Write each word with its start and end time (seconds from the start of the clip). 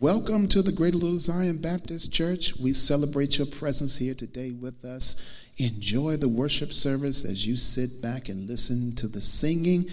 Welcome 0.00 0.46
to 0.50 0.62
the 0.62 0.70
Great 0.70 0.94
Little 0.94 1.16
Zion 1.16 1.60
Baptist 1.60 2.12
Church. 2.12 2.56
We 2.56 2.72
celebrate 2.72 3.36
your 3.36 3.48
presence 3.48 3.98
here 3.98 4.14
today 4.14 4.52
with 4.52 4.84
us. 4.84 5.52
Enjoy 5.58 6.16
the 6.16 6.28
worship 6.28 6.70
service 6.70 7.24
as 7.24 7.44
you 7.48 7.56
sit 7.56 8.00
back 8.00 8.28
and 8.28 8.48
listen 8.48 8.94
to 8.94 9.08
the 9.08 9.20
singing 9.20 9.86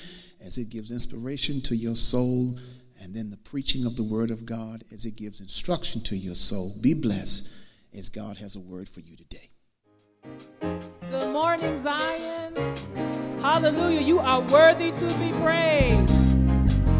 as 0.45 0.59
it 0.59 0.69
gives 0.69 0.91
inspiration 0.91 1.59
to 1.61 1.75
your 1.75 1.95
soul, 1.95 2.55
and 3.01 3.15
then 3.15 3.31
the 3.31 3.37
preaching 3.37 3.83
of 3.83 3.95
the 3.95 4.03
Word 4.03 4.29
of 4.29 4.45
God 4.45 4.83
as 4.93 5.05
it 5.05 5.15
gives 5.15 5.41
instruction 5.41 6.03
to 6.03 6.15
your 6.15 6.35
soul. 6.35 6.71
Be 6.83 6.93
blessed 6.93 7.51
as 7.97 8.07
God 8.07 8.37
has 8.37 8.55
a 8.55 8.59
word 8.59 8.87
for 8.87 8.99
you 8.99 9.17
today. 9.17 9.49
Good 11.09 11.33
morning, 11.33 11.81
Zion. 11.81 12.55
Hallelujah. 13.41 14.01
You 14.01 14.19
are 14.19 14.41
worthy 14.41 14.91
to 14.91 15.05
be 15.17 15.31
praised. 15.41 16.13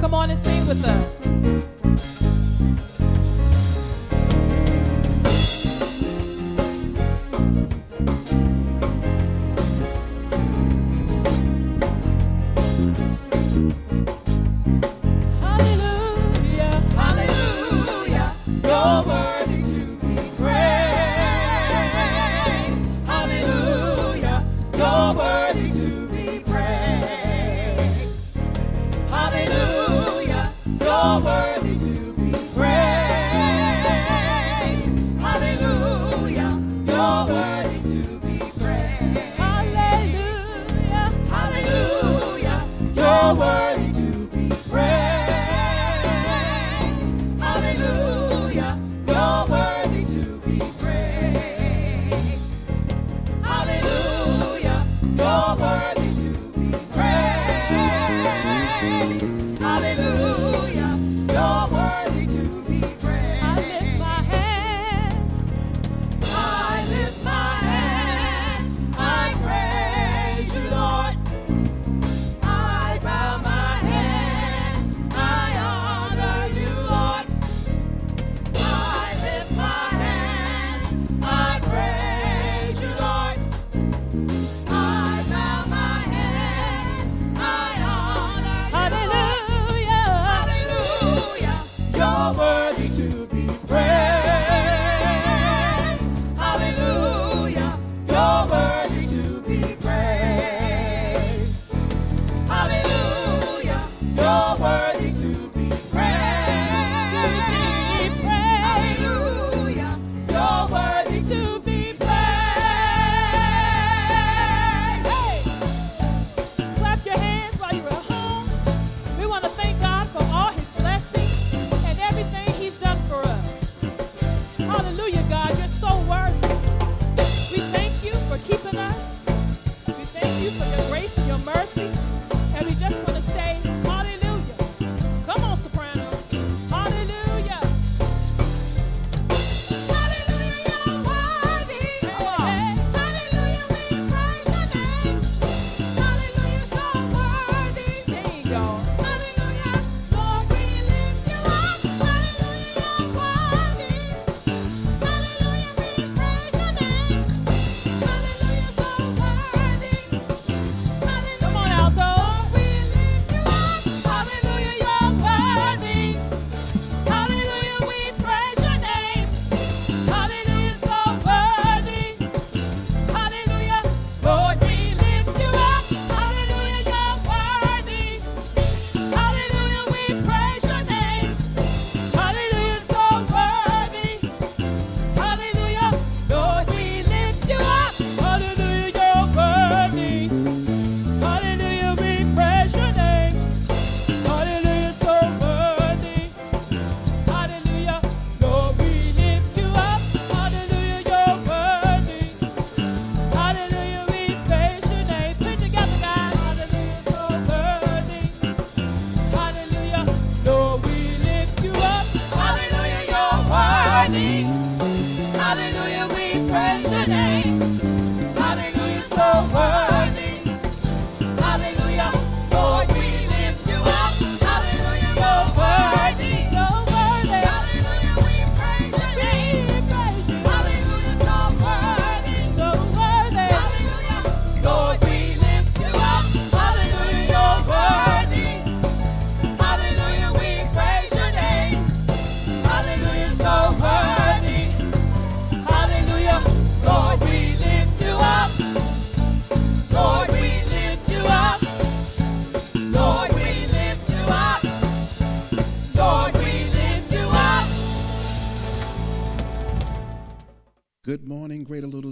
Come 0.02 0.16
on 0.16 0.31
and 0.31 0.39
sing 0.39 0.67
with 0.67 0.83
us. 0.83 1.22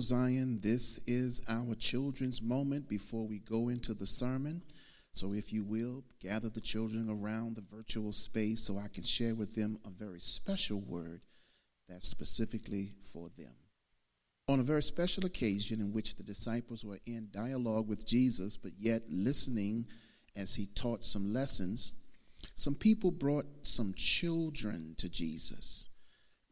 Zion, 0.03 0.59
this 0.61 0.99
is 1.07 1.45
our 1.47 1.75
children's 1.75 2.41
moment 2.41 2.89
before 2.89 3.25
we 3.25 3.39
go 3.39 3.69
into 3.69 3.93
the 3.93 4.05
sermon. 4.05 4.61
So, 5.11 5.33
if 5.33 5.53
you 5.53 5.63
will, 5.63 6.03
gather 6.19 6.49
the 6.49 6.59
children 6.59 7.09
around 7.09 7.55
the 7.55 7.75
virtual 7.75 8.11
space 8.11 8.61
so 8.61 8.77
I 8.77 8.87
can 8.93 9.03
share 9.03 9.33
with 9.33 9.55
them 9.55 9.79
a 9.85 9.89
very 9.89 10.19
special 10.19 10.81
word 10.81 11.21
that's 11.87 12.09
specifically 12.09 12.91
for 13.13 13.29
them. 13.37 13.53
On 14.49 14.59
a 14.59 14.63
very 14.63 14.81
special 14.81 15.25
occasion 15.25 15.79
in 15.79 15.93
which 15.93 16.15
the 16.15 16.23
disciples 16.23 16.83
were 16.83 16.99
in 17.05 17.29
dialogue 17.31 17.87
with 17.87 18.05
Jesus, 18.05 18.57
but 18.57 18.73
yet 18.77 19.03
listening 19.09 19.85
as 20.35 20.55
he 20.55 20.67
taught 20.75 21.05
some 21.05 21.31
lessons, 21.31 22.01
some 22.55 22.75
people 22.75 23.11
brought 23.11 23.45
some 23.61 23.93
children 23.95 24.95
to 24.97 25.07
Jesus. 25.07 25.92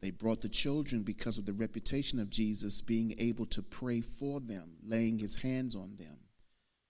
They 0.02 0.10
brought 0.10 0.42
the 0.42 0.48
children 0.48 1.04
because 1.04 1.38
of 1.38 1.46
the 1.46 1.52
reputation 1.52 2.18
of 2.18 2.28
Jesus 2.28 2.80
being 2.80 3.14
able 3.20 3.46
to 3.46 3.62
pray 3.62 4.00
for 4.00 4.40
them, 4.40 4.72
laying 4.82 5.20
his 5.20 5.40
hands 5.40 5.76
on 5.76 5.94
them. 5.96 6.18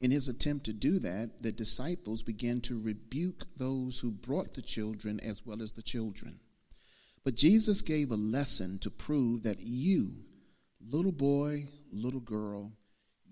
In 0.01 0.11
his 0.11 0.29
attempt 0.29 0.65
to 0.65 0.73
do 0.73 0.99
that, 1.01 1.43
the 1.43 1.53
disciples 1.53 2.23
began 2.23 2.63
to 2.63 2.83
rebuke 2.83 3.45
those 3.57 4.01
who 4.01 4.11
brought 4.11 4.55
the 4.55 4.63
children 4.63 5.21
as 5.21 5.45
well 5.45 5.61
as 5.61 5.73
the 5.73 5.83
children. 5.83 6.41
But 7.23 7.37
Jesus 7.37 7.83
gave 7.83 8.11
a 8.11 8.17
lesson 8.17 8.79
to 8.81 8.91
prove 8.91 9.43
that 9.43 9.61
you, 9.61 10.15
little 10.81 11.13
boy, 11.13 11.67
little 11.93 12.21
girl, 12.21 12.73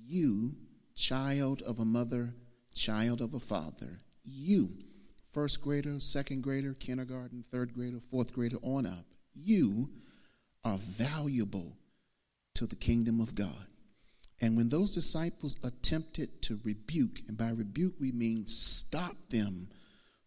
you, 0.07 0.53
child 0.95 1.63
of 1.63 1.81
a 1.81 1.85
mother, 1.87 2.35
child 2.75 3.23
of 3.23 3.33
a 3.33 3.41
father, 3.41 3.99
you, 4.23 4.69
first 5.33 5.63
grader, 5.63 5.99
second 5.99 6.43
grader, 6.43 6.75
kindergarten, 6.75 7.43
third 7.43 7.73
grader, 7.73 7.99
fourth 7.99 8.35
grader, 8.35 8.59
on 8.63 8.85
up, 8.85 9.07
you 9.45 9.89
are 10.65 10.79
valuable 10.79 11.77
to 12.55 12.67
the 12.67 12.77
kingdom 12.77 13.21
of 13.21 13.35
God. 13.35 13.67
And 14.41 14.57
when 14.57 14.69
those 14.69 14.95
disciples 14.95 15.57
attempted 15.63 16.43
to 16.43 16.59
rebuke, 16.65 17.21
and 17.29 17.37
by 17.37 17.51
rebuke 17.51 17.95
we 18.01 18.13
mean 18.13 18.47
stop 18.47 19.17
them 19.29 19.69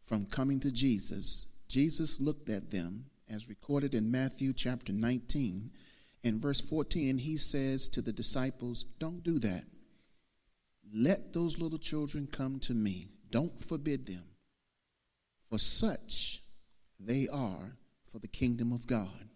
from 0.02 0.26
coming 0.26 0.60
to 0.62 0.72
Jesus, 0.72 1.64
Jesus 1.68 2.22
looked 2.22 2.50
at 2.50 2.70
them, 2.70 3.06
as 3.30 3.50
recorded 3.50 3.96
in 3.96 4.12
Matthew 4.12 4.54
chapter 4.54 4.94
19 4.94 5.72
and 6.24 6.42
verse 6.42 6.62
14, 6.62 7.10
and 7.10 7.20
he 7.20 7.38
says 7.38 7.88
to 7.90 8.02
the 8.02 8.14
disciples, 8.14 8.84
Don't 9.00 9.24
do 9.24 9.40
that. 9.40 9.64
Let 10.94 11.34
those 11.34 11.60
little 11.60 11.80
children 11.80 12.28
come 12.32 12.60
to 12.62 12.74
me. 12.74 13.08
Don't 13.32 13.60
forbid 13.60 14.06
them. 14.06 14.24
For 15.50 15.58
such 15.58 16.42
they 17.00 17.28
are 17.28 17.76
for 18.14 18.20
the 18.20 18.28
kingdom 18.28 18.72
of 18.72 18.86
God. 18.86 19.28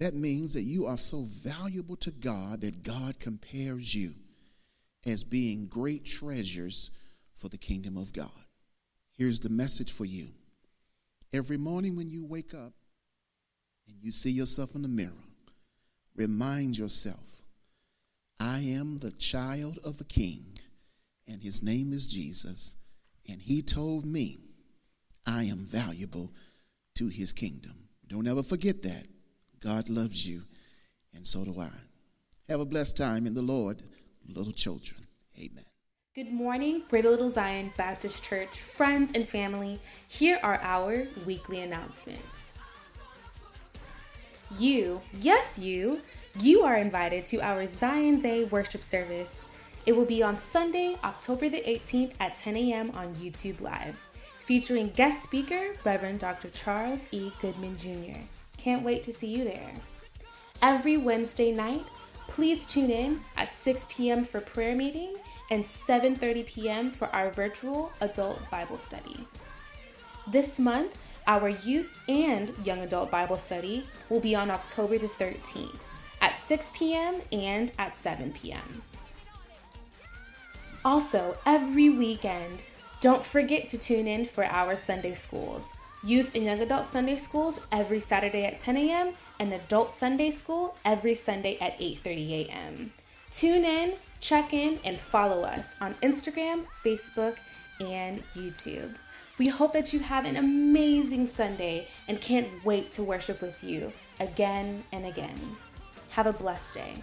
That 0.00 0.14
means 0.14 0.52
that 0.54 0.62
you 0.62 0.86
are 0.86 0.96
so 0.96 1.24
valuable 1.44 1.94
to 1.96 2.10
God 2.10 2.62
that 2.62 2.82
God 2.82 3.20
compares 3.20 3.94
you 3.94 4.10
as 5.06 5.22
being 5.22 5.68
great 5.68 6.04
treasures 6.04 6.90
for 7.36 7.48
the 7.48 7.56
kingdom 7.56 7.96
of 7.96 8.12
God. 8.12 8.28
Here's 9.16 9.38
the 9.38 9.48
message 9.48 9.92
for 9.92 10.04
you. 10.04 10.30
Every 11.32 11.56
morning 11.56 11.96
when 11.96 12.08
you 12.08 12.24
wake 12.24 12.52
up 12.52 12.72
and 13.86 13.96
you 14.00 14.10
see 14.10 14.32
yourself 14.32 14.74
in 14.74 14.82
the 14.82 14.88
mirror, 14.88 15.12
remind 16.16 16.76
yourself 16.76 17.42
I 18.40 18.58
am 18.58 18.96
the 18.96 19.12
child 19.12 19.78
of 19.84 20.00
a 20.00 20.04
king, 20.04 20.58
and 21.28 21.40
his 21.40 21.62
name 21.62 21.92
is 21.92 22.08
Jesus, 22.08 22.76
and 23.28 23.40
he 23.40 23.62
told 23.62 24.04
me 24.04 24.40
I 25.24 25.44
am 25.44 25.64
valuable 25.64 26.32
to 26.96 27.06
his 27.06 27.32
kingdom. 27.32 27.83
Don't 28.08 28.26
ever 28.26 28.42
forget 28.42 28.82
that. 28.82 29.06
God 29.60 29.88
loves 29.88 30.28
you, 30.28 30.42
and 31.14 31.26
so 31.26 31.44
do 31.44 31.58
I. 31.60 31.70
Have 32.48 32.60
a 32.60 32.64
blessed 32.64 32.96
time 32.96 33.26
in 33.26 33.34
the 33.34 33.42
Lord, 33.42 33.82
little 34.28 34.52
children. 34.52 35.00
Amen. 35.38 35.64
Good 36.14 36.30
morning, 36.30 36.82
Greater 36.88 37.10
Little 37.10 37.30
Zion 37.30 37.72
Baptist 37.76 38.22
Church, 38.22 38.60
friends 38.60 39.10
and 39.14 39.28
family. 39.28 39.80
Here 40.06 40.38
are 40.42 40.60
our 40.62 41.08
weekly 41.26 41.62
announcements. 41.62 42.52
You, 44.58 45.00
yes, 45.20 45.58
you, 45.58 46.02
you 46.40 46.62
are 46.62 46.76
invited 46.76 47.26
to 47.28 47.40
our 47.40 47.66
Zion 47.66 48.20
Day 48.20 48.44
worship 48.44 48.82
service. 48.82 49.46
It 49.86 49.96
will 49.96 50.04
be 50.04 50.22
on 50.22 50.38
Sunday, 50.38 50.96
October 51.02 51.48
the 51.48 51.62
18th 51.62 52.12
at 52.20 52.36
10 52.36 52.56
a.m. 52.58 52.92
on 52.94 53.14
YouTube 53.16 53.60
Live, 53.60 53.96
featuring 54.44 54.90
guest 54.90 55.22
speaker 55.22 55.72
Reverend 55.84 56.18
Dr. 56.18 56.50
Charles 56.50 57.08
E. 57.10 57.32
Goodman 57.40 57.78
Jr. 57.78 58.20
Can't 58.58 58.82
wait 58.82 59.02
to 59.04 59.12
see 59.12 59.26
you 59.26 59.42
there. 59.44 59.72
Every 60.60 60.98
Wednesday 60.98 61.50
night, 61.50 61.84
please 62.28 62.66
tune 62.66 62.90
in 62.90 63.22
at 63.38 63.52
6 63.52 63.86
p.m. 63.88 64.24
for 64.24 64.40
prayer 64.40 64.76
meeting 64.76 65.16
and 65.50 65.64
7:30 65.64 66.46
p.m. 66.46 66.90
for 66.90 67.08
our 67.08 67.30
virtual 67.30 67.90
adult 68.02 68.38
Bible 68.50 68.78
study. 68.78 69.26
This 70.26 70.58
month, 70.58 70.96
our 71.26 71.48
youth 71.48 71.98
and 72.06 72.52
young 72.66 72.80
adult 72.80 73.10
Bible 73.10 73.38
study 73.38 73.86
will 74.10 74.20
be 74.20 74.34
on 74.34 74.50
October 74.50 74.98
the 74.98 75.08
13th 75.08 75.80
at 76.20 76.38
6 76.38 76.70
p.m. 76.74 77.22
and 77.32 77.72
at 77.78 77.96
7 77.96 78.32
p.m. 78.32 78.82
Also, 80.84 81.36
every 81.46 81.88
weekend, 81.88 82.62
don't 83.04 83.26
forget 83.26 83.68
to 83.68 83.76
tune 83.76 84.06
in 84.06 84.24
for 84.24 84.46
our 84.46 84.74
Sunday 84.74 85.12
schools. 85.12 85.74
Youth 86.02 86.34
and 86.34 86.42
young 86.42 86.62
adult 86.62 86.86
Sunday 86.86 87.16
schools 87.16 87.60
every 87.70 88.00
Saturday 88.00 88.46
at 88.46 88.60
10 88.60 88.78
a.m. 88.78 89.12
and 89.38 89.52
adult 89.52 89.94
Sunday 89.94 90.30
school 90.30 90.74
every 90.86 91.12
Sunday 91.12 91.58
at 91.60 91.78
8:30 91.78 92.48
a.m. 92.48 92.94
Tune 93.30 93.66
in, 93.66 93.96
check 94.20 94.54
in, 94.54 94.80
and 94.86 94.98
follow 94.98 95.42
us 95.42 95.66
on 95.82 95.92
Instagram, 95.96 96.64
Facebook, 96.82 97.36
and 97.78 98.22
YouTube. 98.32 98.94
We 99.36 99.48
hope 99.48 99.74
that 99.74 99.92
you 99.92 99.98
have 100.00 100.24
an 100.24 100.36
amazing 100.36 101.26
Sunday 101.26 101.88
and 102.08 102.22
can't 102.22 102.48
wait 102.64 102.90
to 102.92 103.02
worship 103.02 103.42
with 103.42 103.62
you 103.62 103.92
again 104.18 104.82
and 104.92 105.04
again. 105.04 105.38
Have 106.08 106.26
a 106.26 106.32
blessed 106.32 106.72
day. 106.72 106.94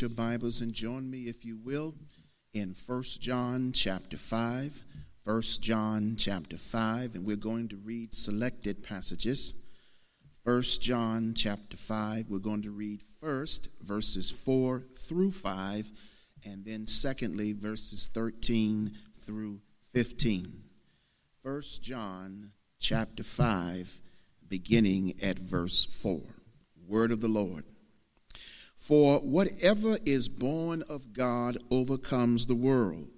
Your 0.00 0.10
Bibles 0.10 0.60
and 0.60 0.72
join 0.72 1.10
me, 1.10 1.22
if 1.22 1.44
you 1.44 1.56
will, 1.56 1.94
in 2.52 2.74
1 2.86 3.02
John 3.20 3.72
chapter 3.72 4.16
5. 4.16 4.84
1 5.24 5.42
John 5.60 6.16
chapter 6.18 6.56
5, 6.56 7.14
and 7.14 7.24
we're 7.24 7.36
going 7.36 7.68
to 7.68 7.76
read 7.76 8.14
selected 8.14 8.84
passages. 8.84 9.64
1 10.44 10.62
John 10.80 11.32
chapter 11.34 11.76
5, 11.76 12.26
we're 12.28 12.38
going 12.38 12.62
to 12.62 12.70
read 12.70 13.02
first 13.20 13.68
verses 13.82 14.30
4 14.30 14.84
through 14.92 15.32
5, 15.32 15.90
and 16.44 16.64
then 16.64 16.86
secondly, 16.86 17.52
verses 17.52 18.08
13 18.12 18.92
through 19.18 19.60
15. 19.92 20.62
1 21.42 21.62
John 21.80 22.52
chapter 22.78 23.22
5, 23.22 24.00
beginning 24.46 25.14
at 25.22 25.38
verse 25.38 25.84
4. 25.84 26.20
Word 26.86 27.10
of 27.12 27.20
the 27.20 27.28
Lord. 27.28 27.64
For 28.76 29.18
whatever 29.18 29.98
is 30.04 30.28
born 30.28 30.82
of 30.88 31.12
God 31.12 31.58
overcomes 31.70 32.46
the 32.46 32.54
world. 32.54 33.08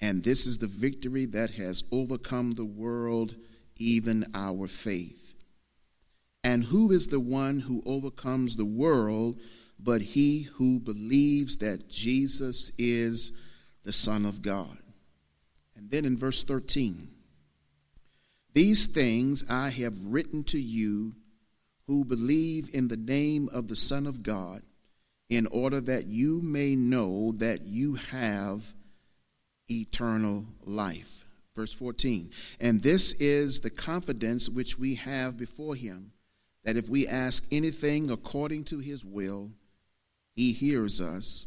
And 0.00 0.22
this 0.22 0.46
is 0.46 0.58
the 0.58 0.66
victory 0.66 1.24
that 1.26 1.52
has 1.52 1.82
overcome 1.90 2.52
the 2.52 2.64
world, 2.64 3.34
even 3.78 4.26
our 4.34 4.66
faith. 4.66 5.36
And 6.44 6.62
who 6.62 6.92
is 6.92 7.06
the 7.06 7.20
one 7.20 7.60
who 7.60 7.82
overcomes 7.86 8.54
the 8.54 8.66
world 8.66 9.40
but 9.78 10.00
he 10.00 10.42
who 10.42 10.78
believes 10.78 11.56
that 11.56 11.88
Jesus 11.88 12.70
is 12.78 13.32
the 13.82 13.92
Son 13.92 14.26
of 14.26 14.42
God? 14.42 14.78
And 15.76 15.90
then 15.90 16.04
in 16.04 16.16
verse 16.16 16.44
13, 16.44 17.08
these 18.52 18.86
things 18.86 19.44
I 19.50 19.70
have 19.70 20.06
written 20.06 20.44
to 20.44 20.60
you 20.60 21.14
who 21.86 22.04
believe 22.04 22.68
in 22.72 22.88
the 22.88 22.96
name 22.96 23.48
of 23.52 23.68
the 23.68 23.76
Son 23.76 24.06
of 24.06 24.22
God, 24.22 24.62
in 25.34 25.46
order 25.48 25.80
that 25.80 26.06
you 26.06 26.40
may 26.42 26.76
know 26.76 27.32
that 27.32 27.62
you 27.64 27.94
have 27.94 28.74
eternal 29.68 30.46
life. 30.64 31.24
Verse 31.56 31.72
14, 31.72 32.30
and 32.60 32.82
this 32.82 33.12
is 33.20 33.60
the 33.60 33.70
confidence 33.70 34.48
which 34.48 34.76
we 34.76 34.96
have 34.96 35.36
before 35.36 35.76
him, 35.76 36.10
that 36.64 36.76
if 36.76 36.88
we 36.88 37.06
ask 37.06 37.46
anything 37.52 38.10
according 38.10 38.64
to 38.64 38.78
his 38.78 39.04
will, 39.04 39.50
he 40.34 40.52
hears 40.52 41.00
us. 41.00 41.46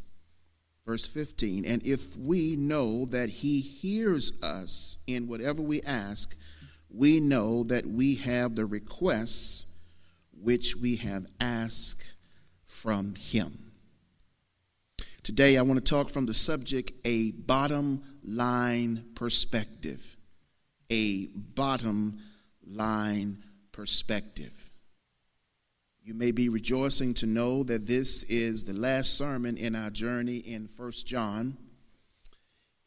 Verse 0.86 1.06
15, 1.06 1.65
and 1.65 1.86
if 1.86 2.15
we 2.15 2.56
know 2.56 3.03
that 3.06 3.29
he 3.29 3.60
hears 3.60 4.41
us 4.41 4.98
in 5.08 5.27
whatever 5.27 5.62
we 5.62 5.82
ask, 5.82 6.38
we 6.89 7.20
know 7.20 7.63
that 7.65 7.86
we 7.86 8.15
have 8.15 8.56
the 8.56 8.65
requests 8.65 9.65
which 10.32 10.77
we 10.77 10.96
have 10.96 11.25
asked 11.41 12.08
from 12.65 13.13
him. 13.15 13.66
Today, 15.27 15.57
I 15.57 15.62
want 15.62 15.77
to 15.77 15.84
talk 15.84 16.07
from 16.07 16.25
the 16.25 16.34
subject 16.34 16.93
a 17.03 17.31
bottom 17.31 18.01
line 18.24 19.03
perspective. 19.13 20.15
A 20.89 21.25
bottom 21.36 22.19
line 22.65 23.43
perspective. 23.74 24.72
You 26.01 26.13
may 26.13 26.31
be 26.31 26.48
rejoicing 26.48 27.13
to 27.15 27.25
know 27.25 27.63
that 27.63 27.88
this 27.88 28.24
is 28.24 28.63
the 28.63 28.72
last 28.72 29.17
sermon 29.17 29.57
in 29.57 29.75
our 29.75 29.89
journey 29.89 30.38
in 30.38 30.69
First 30.69 31.05
John. 31.05 31.57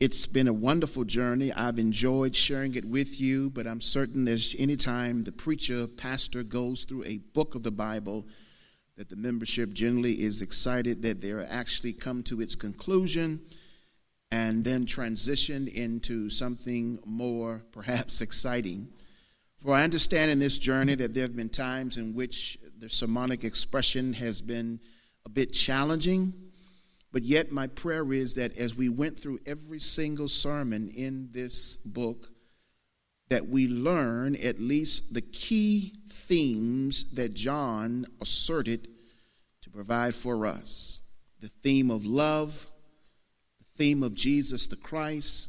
It's 0.00 0.26
been 0.26 0.48
a 0.48 0.52
wonderful 0.54 1.04
journey. 1.04 1.52
I've 1.52 1.78
enjoyed 1.78 2.34
sharing 2.34 2.74
it 2.74 2.86
with 2.86 3.20
you, 3.20 3.50
but 3.50 3.66
I'm 3.66 3.82
certain 3.82 4.26
as 4.28 4.56
anytime 4.58 5.24
the 5.24 5.32
preacher, 5.32 5.86
pastor 5.86 6.42
goes 6.42 6.84
through 6.84 7.04
a 7.04 7.18
book 7.34 7.54
of 7.54 7.64
the 7.64 7.70
Bible, 7.70 8.26
that 9.00 9.08
the 9.08 9.16
membership 9.16 9.72
generally 9.72 10.12
is 10.12 10.42
excited 10.42 11.00
that 11.00 11.22
they're 11.22 11.48
actually 11.50 11.94
come 11.94 12.22
to 12.22 12.42
its 12.42 12.54
conclusion 12.54 13.40
and 14.30 14.62
then 14.62 14.84
transition 14.84 15.66
into 15.68 16.28
something 16.28 16.98
more 17.06 17.62
perhaps 17.72 18.20
exciting. 18.20 18.86
For 19.56 19.74
I 19.74 19.84
understand 19.84 20.30
in 20.30 20.38
this 20.38 20.58
journey 20.58 20.94
that 20.96 21.14
there 21.14 21.22
have 21.22 21.34
been 21.34 21.48
times 21.48 21.96
in 21.96 22.14
which 22.14 22.58
the 22.78 22.90
sermonic 22.90 23.42
expression 23.42 24.12
has 24.12 24.42
been 24.42 24.78
a 25.24 25.30
bit 25.30 25.54
challenging 25.54 26.34
but 27.12 27.22
yet, 27.22 27.50
my 27.50 27.66
prayer 27.66 28.12
is 28.12 28.34
that 28.34 28.56
as 28.56 28.76
we 28.76 28.88
went 28.88 29.18
through 29.18 29.40
every 29.44 29.80
single 29.80 30.28
sermon 30.28 30.90
in 30.90 31.30
this 31.32 31.76
book, 31.76 32.28
that 33.30 33.48
we 33.48 33.68
learn 33.68 34.36
at 34.36 34.60
least 34.60 35.14
the 35.14 35.20
key 35.20 35.94
themes 36.30 37.12
that 37.14 37.34
John 37.34 38.06
asserted 38.20 38.86
to 39.62 39.68
provide 39.68 40.14
for 40.14 40.46
us 40.46 41.00
the 41.40 41.48
theme 41.48 41.90
of 41.90 42.06
love, 42.06 42.68
the 43.58 43.64
theme 43.76 44.04
of 44.04 44.14
Jesus 44.14 44.68
the 44.68 44.76
Christ, 44.76 45.48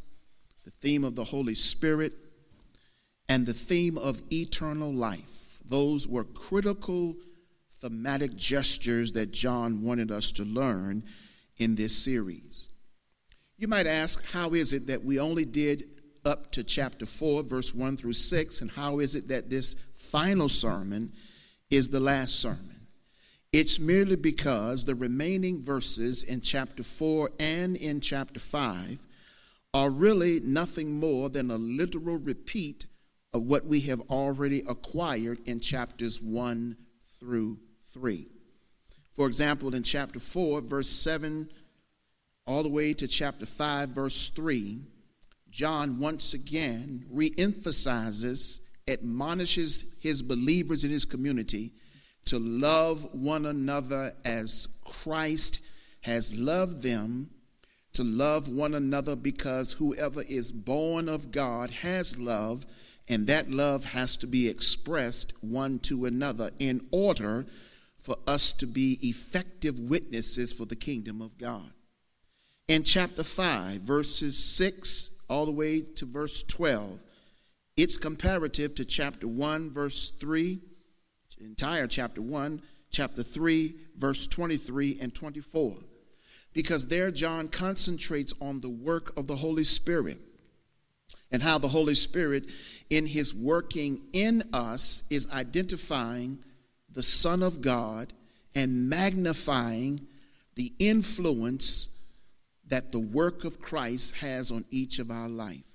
the 0.65 0.71
theme 0.71 1.03
of 1.03 1.13
the 1.13 1.23
Holy 1.23 1.53
Spirit, 1.53 2.13
and 3.29 3.45
the 3.45 3.53
theme 3.53 3.95
of 3.99 4.23
eternal 4.31 4.91
life. 4.91 5.59
Those 5.63 6.07
were 6.07 6.23
critical 6.23 7.15
thematic 7.79 8.35
gestures 8.35 9.11
that 9.11 9.31
John 9.31 9.83
wanted 9.83 10.09
us 10.09 10.31
to 10.31 10.43
learn 10.43 11.03
in 11.57 11.75
this 11.75 11.95
series. 11.95 12.69
You 13.55 13.67
might 13.67 13.85
ask, 13.85 14.25
how 14.31 14.49
is 14.55 14.73
it 14.73 14.87
that 14.87 15.05
we 15.05 15.19
only 15.19 15.45
did 15.45 15.83
up 16.25 16.51
to 16.53 16.63
chapter 16.63 17.05
4, 17.05 17.43
verse 17.43 17.71
1 17.71 17.97
through 17.97 18.13
6, 18.13 18.61
and 18.61 18.71
how 18.71 18.97
is 18.97 19.13
it 19.13 19.27
that 19.27 19.51
this 19.51 19.75
final 20.11 20.49
sermon 20.49 21.13
is 21.69 21.89
the 21.89 21.99
last 21.99 22.39
sermon? 22.39 22.87
It's 23.53 23.79
merely 23.79 24.17
because 24.17 24.83
the 24.83 24.95
remaining 24.95 25.61
verses 25.61 26.23
in 26.23 26.41
chapter 26.41 26.83
4 26.83 27.31
and 27.39 27.75
in 27.77 28.01
chapter 28.01 28.39
5 28.39 29.07
are 29.73 29.89
really 29.89 30.41
nothing 30.41 30.99
more 30.99 31.29
than 31.29 31.49
a 31.49 31.57
literal 31.57 32.17
repeat 32.17 32.87
of 33.33 33.43
what 33.43 33.65
we 33.65 33.79
have 33.81 34.01
already 34.09 34.61
acquired 34.67 35.39
in 35.47 35.61
chapters 35.61 36.21
1 36.21 36.75
through 37.19 37.57
3. 37.83 38.27
For 39.13 39.27
example, 39.27 39.73
in 39.73 39.83
chapter 39.83 40.19
4, 40.19 40.61
verse 40.61 40.89
7, 40.89 41.49
all 42.45 42.63
the 42.63 42.69
way 42.69 42.93
to 42.93 43.07
chapter 43.07 43.45
5, 43.45 43.89
verse 43.89 44.29
3, 44.29 44.81
John 45.49 45.99
once 45.99 46.33
again 46.33 47.05
reemphasizes, 47.13 48.59
admonishes 48.91 49.97
his 50.01 50.21
believers 50.21 50.83
in 50.83 50.91
his 50.91 51.05
community 51.05 51.71
to 52.25 52.37
love 52.37 53.07
one 53.13 53.45
another 53.45 54.13
as 54.23 54.79
Christ 54.85 55.61
has 56.01 56.37
loved 56.37 56.83
them, 56.83 57.29
to 57.93 58.03
love 58.03 58.47
one 58.47 58.73
another 58.73 59.15
because 59.15 59.73
whoever 59.73 60.21
is 60.23 60.51
born 60.51 61.09
of 61.09 61.31
God 61.31 61.71
has 61.71 62.17
love, 62.17 62.65
and 63.09 63.27
that 63.27 63.49
love 63.49 63.85
has 63.85 64.17
to 64.17 64.27
be 64.27 64.47
expressed 64.47 65.33
one 65.41 65.79
to 65.79 66.05
another 66.05 66.51
in 66.59 66.87
order 66.91 67.45
for 67.97 68.15
us 68.27 68.53
to 68.53 68.65
be 68.65 68.97
effective 69.01 69.79
witnesses 69.79 70.53
for 70.53 70.65
the 70.65 70.75
kingdom 70.75 71.21
of 71.21 71.37
God. 71.37 71.71
In 72.67 72.83
chapter 72.83 73.23
5, 73.23 73.81
verses 73.81 74.37
6 74.37 75.23
all 75.29 75.45
the 75.45 75.51
way 75.51 75.81
to 75.81 76.05
verse 76.05 76.43
12, 76.43 76.99
it's 77.77 77.97
comparative 77.97 78.75
to 78.75 78.85
chapter 78.85 79.27
1, 79.27 79.71
verse 79.71 80.11
3, 80.11 80.59
entire 81.39 81.87
chapter 81.87 82.21
1, 82.21 82.61
chapter 82.91 83.23
3, 83.23 83.75
verse 83.97 84.27
23 84.27 84.99
and 85.01 85.13
24. 85.13 85.77
Because 86.53 86.87
there, 86.87 87.11
John 87.11 87.47
concentrates 87.47 88.33
on 88.41 88.59
the 88.59 88.69
work 88.69 89.17
of 89.17 89.27
the 89.27 89.37
Holy 89.37 89.63
Spirit 89.63 90.17
and 91.31 91.41
how 91.41 91.57
the 91.57 91.69
Holy 91.69 91.95
Spirit, 91.95 92.51
in 92.89 93.07
his 93.07 93.33
working 93.33 94.01
in 94.11 94.43
us, 94.53 95.07
is 95.09 95.31
identifying 95.31 96.39
the 96.91 97.03
Son 97.03 97.41
of 97.41 97.61
God 97.61 98.11
and 98.53 98.89
magnifying 98.89 100.07
the 100.55 100.73
influence 100.77 102.13
that 102.67 102.91
the 102.91 102.99
work 102.99 103.45
of 103.45 103.61
Christ 103.61 104.17
has 104.17 104.51
on 104.51 104.65
each 104.69 104.99
of 104.99 105.09
our 105.09 105.29
life. 105.29 105.70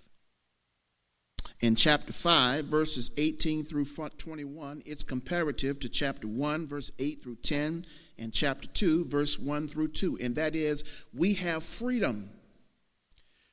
In 1.61 1.75
chapter 1.75 2.13
5, 2.13 2.67
verses 2.67 3.11
18 3.17 3.65
through 3.65 3.87
21, 3.87 4.83
it's 4.85 5.03
comparative 5.03 5.81
to 5.81 5.89
chapter 5.89 6.29
1, 6.29 6.67
verse 6.67 6.91
8 6.99 7.23
through 7.23 7.37
10, 7.37 7.85
and 8.19 8.33
chapter 8.33 8.69
2, 8.69 9.07
verse 9.07 9.39
1 9.39 9.69
through 9.69 9.89
2. 9.89 10.19
And 10.23 10.35
that 10.35 10.55
is, 10.55 11.07
we 11.15 11.35
have 11.35 11.63
freedom. 11.63 12.29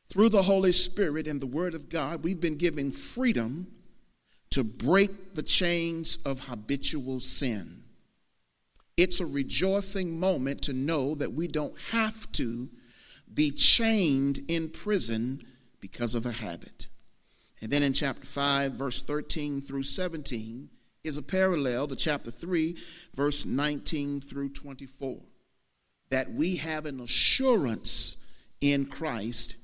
Through 0.10 0.30
the 0.30 0.42
Holy 0.42 0.74
Spirit 0.74 1.28
and 1.28 1.42
the 1.42 1.48
Word 1.48 1.74
of 1.74 1.88
God, 1.88 2.24
we've 2.24 2.42
been 2.42 2.58
given 2.58 2.92
freedom 2.92 3.68
to 4.50 4.66
break 4.66 5.34
the 5.34 5.42
chains 5.42 6.18
of 6.26 6.48
habitual 6.48 7.22
sin. 7.22 7.84
It's 8.98 9.22
a 9.22 9.26
rejoicing 9.26 10.20
moment 10.20 10.62
to 10.64 10.74
know 10.74 11.16
that 11.16 11.34
we 11.34 11.48
don't 11.48 11.80
have 11.92 12.32
to 12.34 12.70
be 13.34 13.50
chained 13.50 14.42
in 14.50 14.70
prison 14.70 15.42
because 15.80 16.14
of 16.14 16.26
a 16.26 16.32
habit. 16.32 16.88
And 17.64 17.72
then 17.72 17.82
in 17.82 17.94
chapter 17.94 18.26
5, 18.26 18.74
verse 18.74 19.02
13 19.02 19.62
through 19.62 19.84
17, 19.84 20.68
is 21.06 21.16
a 21.16 21.22
parallel 21.22 21.88
to 21.88 21.96
chapter 21.96 22.30
3, 22.30 22.76
verse 23.16 23.46
19 23.46 24.20
through 24.20 24.50
24. 24.50 25.22
that 26.10 26.32
we 26.32 26.58
have 26.58 26.86
an 26.86 27.00
assurance 27.00 28.32
in 28.62 28.86
Christ 28.86 29.56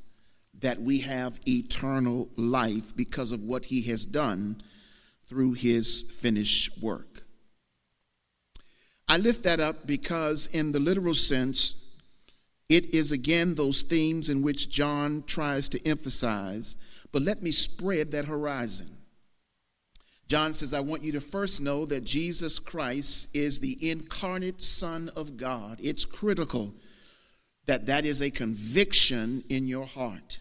that 0.62 0.82
we 0.82 1.00
have 1.02 1.40
eternal 1.48 2.28
life 2.38 2.96
because 2.96 3.32
of 3.32 3.44
what 3.44 3.66
he 3.66 3.84
has 3.84 4.06
done 4.06 4.56
through 5.28 5.54
his 5.54 6.02
finished 6.02 6.82
work. 6.82 7.24
I 9.08 9.18
lift 9.18 9.44
that 9.44 9.60
up 9.60 9.86
because, 9.86 10.48
in 10.48 10.72
the 10.72 10.80
literal 10.80 11.14
sense, 11.14 11.96
it 12.68 12.94
is 12.94 13.12
again 13.12 13.54
those 13.56 13.84
themes 13.84 14.30
in 14.30 14.42
which 14.42 14.70
John 14.70 15.24
tries 15.28 15.70
to 15.70 15.88
emphasize, 15.88 16.76
but 17.12 17.22
let 17.22 17.42
me 17.42 17.52
spread 17.52 18.12
that 18.12 18.26
horizon. 18.26 18.88
John 20.28 20.54
says, 20.54 20.76
I 20.76 20.80
want 20.80 21.02
you 21.02 21.12
to 21.14 21.22
first 21.22 21.60
know 21.60 21.86
that 21.88 22.06
Jesus 22.06 22.60
Christ 22.60 23.36
is 23.36 23.60
the 23.60 23.90
incarnate 23.90 24.62
Son 24.62 25.10
of 25.16 25.38
God. 25.38 25.80
It's 25.82 26.06
critical 26.06 26.74
that 27.66 27.88
that 27.88 28.06
is 28.06 28.22
a 28.22 28.30
conviction 28.30 29.44
in 29.50 29.68
your 29.68 29.86
heart. 29.86 30.40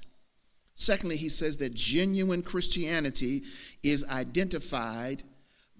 Secondly, 0.75 1.17
he 1.17 1.29
says 1.29 1.59
that 1.59 1.75
genuine 1.75 2.43
Christianity 2.43 3.43
is 3.83 4.09
identified 4.09 5.23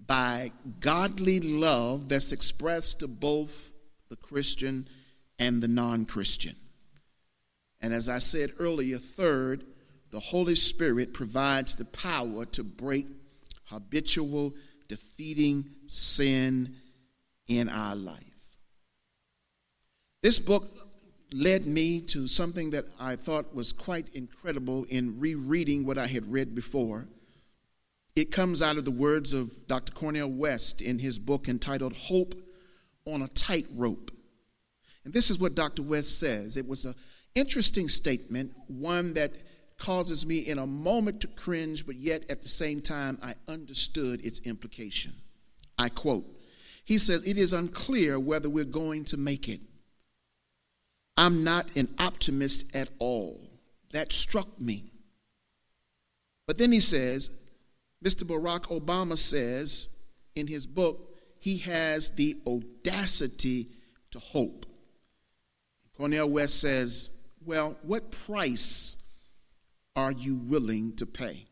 by 0.07 0.53
godly 0.81 1.39
love 1.39 2.09
that's 2.09 2.33
expressed 2.33 3.01
to 3.01 3.09
both 3.09 3.73
the 4.09 4.17
Christian 4.17 4.89
and 5.39 5.63
the 5.63 5.69
non 5.69 6.05
Christian. 6.05 6.57
And 7.81 7.93
as 7.93 8.09
I 8.09 8.19
said 8.19 8.51
earlier, 8.59 8.99
third, 8.99 9.65
the 10.11 10.21
Holy 10.21 10.55
Spirit 10.55 11.15
provides 11.15 11.77
the 11.77 11.85
power 11.85 12.45
to 12.47 12.65
break 12.65 13.07
habitual, 13.65 14.55
defeating 14.89 15.65
sin 15.87 16.77
in 17.47 17.69
our 17.69 17.95
life. 17.95 18.57
This 20.23 20.39
book 20.39 20.65
led 21.33 21.67
me 21.67 22.01
to 22.01 22.27
something 22.27 22.71
that 22.71 22.85
I 22.99 23.17
thought 23.17 23.55
was 23.55 23.73
quite 23.73 24.15
incredible 24.15 24.85
in 24.89 25.21
rereading 25.21 25.85
what 25.85 25.99
I 25.99 26.07
had 26.07 26.31
read 26.31 26.55
before. 26.55 27.07
It 28.17 28.33
comes 28.33 28.63
out 28.63 28.79
of 28.79 28.85
the 28.85 28.91
words 28.91 29.33
of 29.33 29.69
Dr. 29.69 29.93
Cornel 29.93 30.31
West 30.31 30.81
in 30.81 30.99
his 30.99 31.19
book 31.19 31.49
entitled 31.49 31.95
Hope 31.95 32.35
on 33.05 33.23
a 33.23 33.29
Tightrope. 33.29 34.11
And 35.05 35.13
this 35.13 35.31
is 35.31 35.39
what 35.39 35.55
Dr. 35.55 35.83
West 35.83 36.19
says. 36.19 36.57
It 36.57 36.67
was 36.67 36.85
an 36.85 36.95
interesting 37.35 37.89
statement, 37.89 38.53
one 38.67 39.15
that 39.15 39.33
causes 39.79 40.27
me 40.27 40.39
in 40.39 40.59
a 40.59 40.67
moment 40.67 41.21
to 41.21 41.29
cringe, 41.29 41.87
but 41.87 41.95
yet 41.95 42.29
at 42.29 42.43
the 42.43 42.49
same 42.49 42.81
time 42.81 43.19
I 43.23 43.35
understood 43.51 44.25
its 44.25 44.41
implication. 44.41 45.13
I 45.79 45.89
quote, 45.89 46.27
he 46.85 46.99
says, 46.99 47.25
It 47.25 47.39
is 47.39 47.53
unclear 47.53 48.19
whether 48.19 48.51
we're 48.51 48.65
going 48.65 49.05
to 49.07 49.17
make 49.17 49.49
it. 49.49 49.61
I'm 51.17 51.45
not 51.45 51.69
an 51.77 51.89
optimist 51.99 52.75
at 52.75 52.89
all. 52.99 53.41
That 53.93 54.13
struck 54.13 54.61
me. 54.61 54.85
But 56.47 56.59
then 56.59 56.73
he 56.73 56.81
says, 56.81 57.31
Mr. 58.05 58.25
Barack 58.25 58.67
Obama 58.69 59.19
says 59.19 60.03
in 60.37 60.47
his 60.47 60.67
book, 60.67 61.17
he 61.41 61.59
has 61.59 62.11
the 62.11 62.37
audacity 62.47 63.69
to 64.11 64.19
hope. 64.19 64.67
Cornel 65.97 66.29
West 66.29 66.61
says, 66.61 67.11
Well, 67.45 67.77
what 67.83 68.13
price 68.13 69.08
are 69.99 70.13
you 70.13 70.37
willing 70.37 70.95
to 70.95 71.05
pay? 71.05 71.45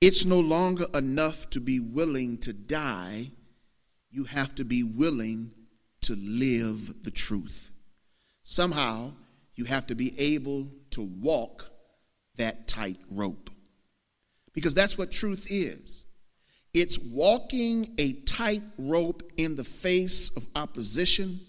It's 0.00 0.24
no 0.24 0.40
longer 0.40 0.86
enough 0.94 1.50
to 1.50 1.60
be 1.60 1.78
willing 1.78 2.38
to 2.38 2.54
die, 2.54 3.30
you 4.10 4.24
have 4.24 4.54
to 4.54 4.64
be 4.64 4.82
willing 4.82 5.50
to 6.02 6.14
live 6.14 7.02
the 7.02 7.10
truth. 7.10 7.70
Somehow, 8.42 9.12
you 9.54 9.66
have 9.66 9.86
to 9.88 9.94
be 9.94 10.18
able 10.18 10.68
to 10.92 11.02
walk 11.02 11.70
that 12.36 12.66
tight 12.66 12.98
rope. 13.10 13.50
Because 14.54 14.74
that's 14.74 14.96
what 14.96 15.12
truth 15.12 15.48
is 15.50 16.06
it's 16.72 16.98
walking 16.98 17.94
a 17.98 18.14
tight 18.24 18.62
rope 18.78 19.22
in 19.36 19.56
the 19.56 19.64
face 19.64 20.34
of 20.36 20.44
opposition, 20.54 21.40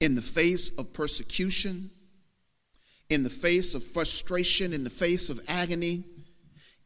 in 0.00 0.14
the 0.14 0.22
face 0.22 0.76
of 0.78 0.92
persecution, 0.94 1.90
in 3.14 3.22
the 3.22 3.30
face 3.30 3.76
of 3.76 3.84
frustration, 3.84 4.72
in 4.72 4.82
the 4.82 4.90
face 4.90 5.30
of 5.30 5.40
agony. 5.48 6.02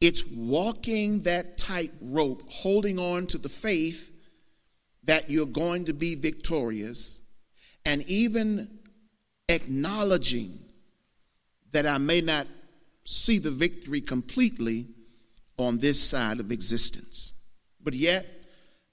It's 0.01 0.25
walking 0.27 1.23
that 1.23 1.57
tight 1.57 1.91
rope, 2.03 2.43
holding 2.51 2.99
on 2.99 3.27
to 3.29 3.39
the 3.39 3.49
faith 3.49 4.13
that 5.05 5.31
you're 5.31 5.47
going 5.47 5.87
to 5.87 5.95
be 5.95 6.15
victorious, 6.15 7.23
and 7.87 8.03
even 8.03 8.69
acknowledging 9.49 10.59
that 11.73 11.87
I 11.87 11.97
may 11.97 12.21
not 12.21 12.47
see 13.05 13.39
the 13.39 13.51
victory 13.51 14.03
completely 14.03 14.87
on 15.57 15.79
this 15.79 16.01
side 16.01 16.41
of 16.41 16.53
existence. 16.53 17.33
But 17.83 17.95
yet, 17.95 18.27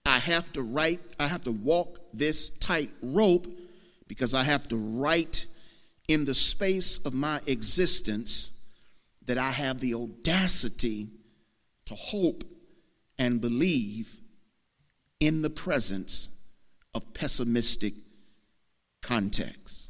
I 0.05 0.19
have 0.19 0.53
to 0.53 0.61
write, 0.61 1.01
I 1.19 1.27
have 1.27 1.43
to 1.43 1.51
walk 1.51 1.99
this 2.13 2.57
tight 2.59 2.91
rope 3.01 3.45
because 4.07 4.33
I 4.33 4.43
have 4.43 4.69
to 4.69 4.77
write 4.77 5.47
in 6.07 6.25
the 6.25 6.33
space 6.33 7.03
of 7.05 7.13
my 7.13 7.39
existence 7.47 8.73
that 9.25 9.37
I 9.37 9.51
have 9.51 9.79
the 9.79 9.95
audacity 9.95 11.07
to 11.85 11.95
hope 11.95 12.43
and 13.17 13.41
believe 13.41 14.19
in 15.19 15.41
the 15.41 15.49
presence 15.49 16.29
of 16.93 17.13
pessimistic 17.13 17.93
contexts. 19.01 19.89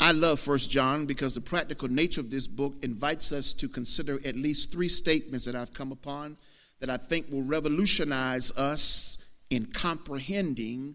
I 0.00 0.12
love 0.12 0.38
First 0.38 0.70
John 0.70 1.06
because 1.06 1.34
the 1.34 1.40
practical 1.40 1.88
nature 1.88 2.20
of 2.20 2.30
this 2.30 2.46
book 2.46 2.74
invites 2.82 3.32
us 3.32 3.52
to 3.54 3.68
consider 3.68 4.18
at 4.24 4.36
least 4.36 4.70
three 4.70 4.88
statements 4.88 5.44
that 5.44 5.56
I've 5.56 5.74
come 5.74 5.90
upon 5.90 6.36
that 6.80 6.88
I 6.88 6.96
think 6.96 7.26
will 7.30 7.42
revolutionize 7.42 8.56
us 8.56 9.18
in 9.50 9.66
comprehending 9.66 10.94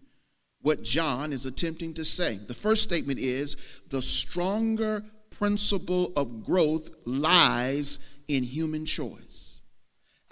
what 0.64 0.82
John 0.82 1.32
is 1.32 1.46
attempting 1.46 1.94
to 1.96 2.04
say. 2.04 2.38
The 2.38 2.54
first 2.54 2.82
statement 2.84 3.20
is 3.20 3.56
the 3.90 4.02
stronger 4.02 5.04
principle 5.30 6.12
of 6.16 6.44
growth 6.44 6.90
lies 7.06 8.00
in 8.28 8.44
human 8.44 8.86
choice. 8.86 9.62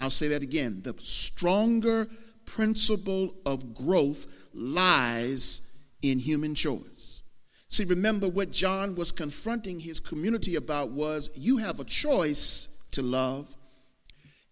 I'll 0.00 0.10
say 0.10 0.28
that 0.28 0.42
again. 0.42 0.80
The 0.82 0.94
stronger 0.98 2.08
principle 2.46 3.34
of 3.46 3.74
growth 3.74 4.26
lies 4.54 5.76
in 6.00 6.18
human 6.18 6.54
choice. 6.54 7.22
See, 7.68 7.84
remember 7.84 8.28
what 8.28 8.50
John 8.50 8.94
was 8.94 9.12
confronting 9.12 9.80
his 9.80 10.00
community 10.00 10.56
about 10.56 10.90
was 10.90 11.30
you 11.36 11.58
have 11.58 11.78
a 11.78 11.84
choice 11.84 12.86
to 12.92 13.02
love, 13.02 13.54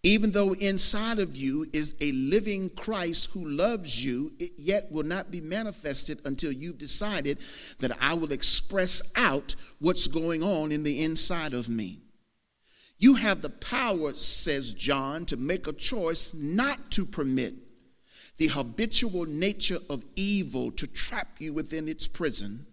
even 0.03 0.31
though 0.31 0.53
inside 0.53 1.19
of 1.19 1.35
you 1.35 1.67
is 1.73 1.95
a 2.01 2.11
living 2.11 2.69
Christ 2.69 3.31
who 3.31 3.47
loves 3.47 4.03
you, 4.03 4.31
it 4.39 4.51
yet 4.57 4.91
will 4.91 5.03
not 5.03 5.29
be 5.29 5.41
manifested 5.41 6.19
until 6.25 6.51
you've 6.51 6.79
decided 6.79 7.37
that 7.79 8.01
I 8.01 8.15
will 8.15 8.31
express 8.31 9.13
out 9.15 9.55
what's 9.79 10.07
going 10.07 10.41
on 10.41 10.71
in 10.71 10.83
the 10.83 11.03
inside 11.03 11.53
of 11.53 11.69
me. 11.69 11.99
You 12.97 13.15
have 13.15 13.41
the 13.41 13.49
power, 13.49 14.13
says 14.13 14.73
John, 14.73 15.25
to 15.25 15.37
make 15.37 15.67
a 15.67 15.73
choice 15.73 16.33
not 16.33 16.91
to 16.91 17.05
permit 17.05 17.53
the 18.37 18.47
habitual 18.47 19.25
nature 19.25 19.79
of 19.89 20.03
evil 20.15 20.71
to 20.71 20.87
trap 20.87 21.27
you 21.39 21.53
within 21.53 21.87
its 21.87 22.07
prison 22.07 22.65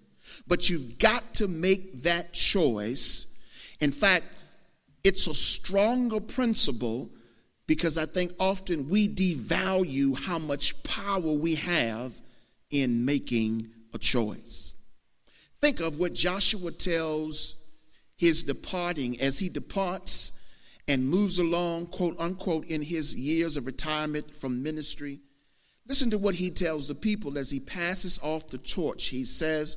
but 0.46 0.70
you've 0.70 0.98
got 0.98 1.34
to 1.34 1.48
make 1.48 2.02
that 2.02 2.32
choice. 2.32 3.42
In 3.80 3.92
fact, 3.92 4.38
it's 5.04 5.26
a 5.26 5.34
stronger 5.34 6.20
principle 6.20 7.10
because 7.68 7.98
I 7.98 8.06
think 8.06 8.32
often 8.40 8.88
we 8.88 9.08
devalue 9.08 10.18
how 10.18 10.38
much 10.38 10.82
power 10.82 11.20
we 11.20 11.54
have 11.56 12.14
in 12.70 13.04
making 13.04 13.68
a 13.94 13.98
choice. 13.98 14.74
Think 15.60 15.80
of 15.80 16.00
what 16.00 16.14
Joshua 16.14 16.72
tells 16.72 17.70
his 18.16 18.42
departing 18.42 19.20
as 19.20 19.38
he 19.38 19.50
departs 19.50 20.50
and 20.88 21.06
moves 21.06 21.38
along, 21.38 21.88
quote 21.88 22.18
unquote, 22.18 22.66
in 22.66 22.80
his 22.80 23.14
years 23.14 23.58
of 23.58 23.66
retirement 23.66 24.34
from 24.34 24.62
ministry. 24.62 25.20
Listen 25.86 26.10
to 26.10 26.18
what 26.18 26.36
he 26.36 26.50
tells 26.50 26.88
the 26.88 26.94
people 26.94 27.36
as 27.36 27.50
he 27.50 27.60
passes 27.60 28.18
off 28.22 28.48
the 28.48 28.58
torch. 28.58 29.08
He 29.08 29.26
says, 29.26 29.76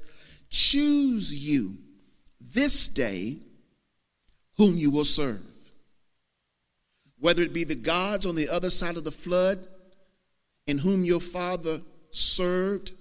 Choose 0.49 1.45
you 1.45 1.75
this 2.39 2.87
day 2.87 3.37
whom 4.57 4.77
you 4.77 4.91
will 4.91 5.05
serve. 5.05 5.50
Whether 7.21 7.43
it 7.43 7.53
be 7.53 7.63
the 7.63 7.75
gods 7.75 8.25
on 8.25 8.35
the 8.35 8.49
other 8.49 8.69
side 8.69 8.97
of 8.97 9.05
the 9.05 9.11
flood, 9.11 9.65
in 10.67 10.79
whom 10.79 11.05
your 11.05 11.21
father 11.21 11.79
served, 12.09 12.91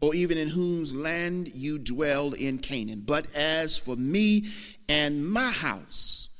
or 0.00 0.14
even 0.14 0.38
in 0.38 0.48
whose 0.48 0.94
land 0.94 1.48
you 1.54 1.78
dwell 1.78 2.32
in 2.32 2.58
Canaan. 2.58 3.02
But 3.06 3.26
as 3.34 3.76
for 3.76 3.94
me 3.94 4.46
and 4.88 5.28
my 5.28 5.50
house, 5.50 6.30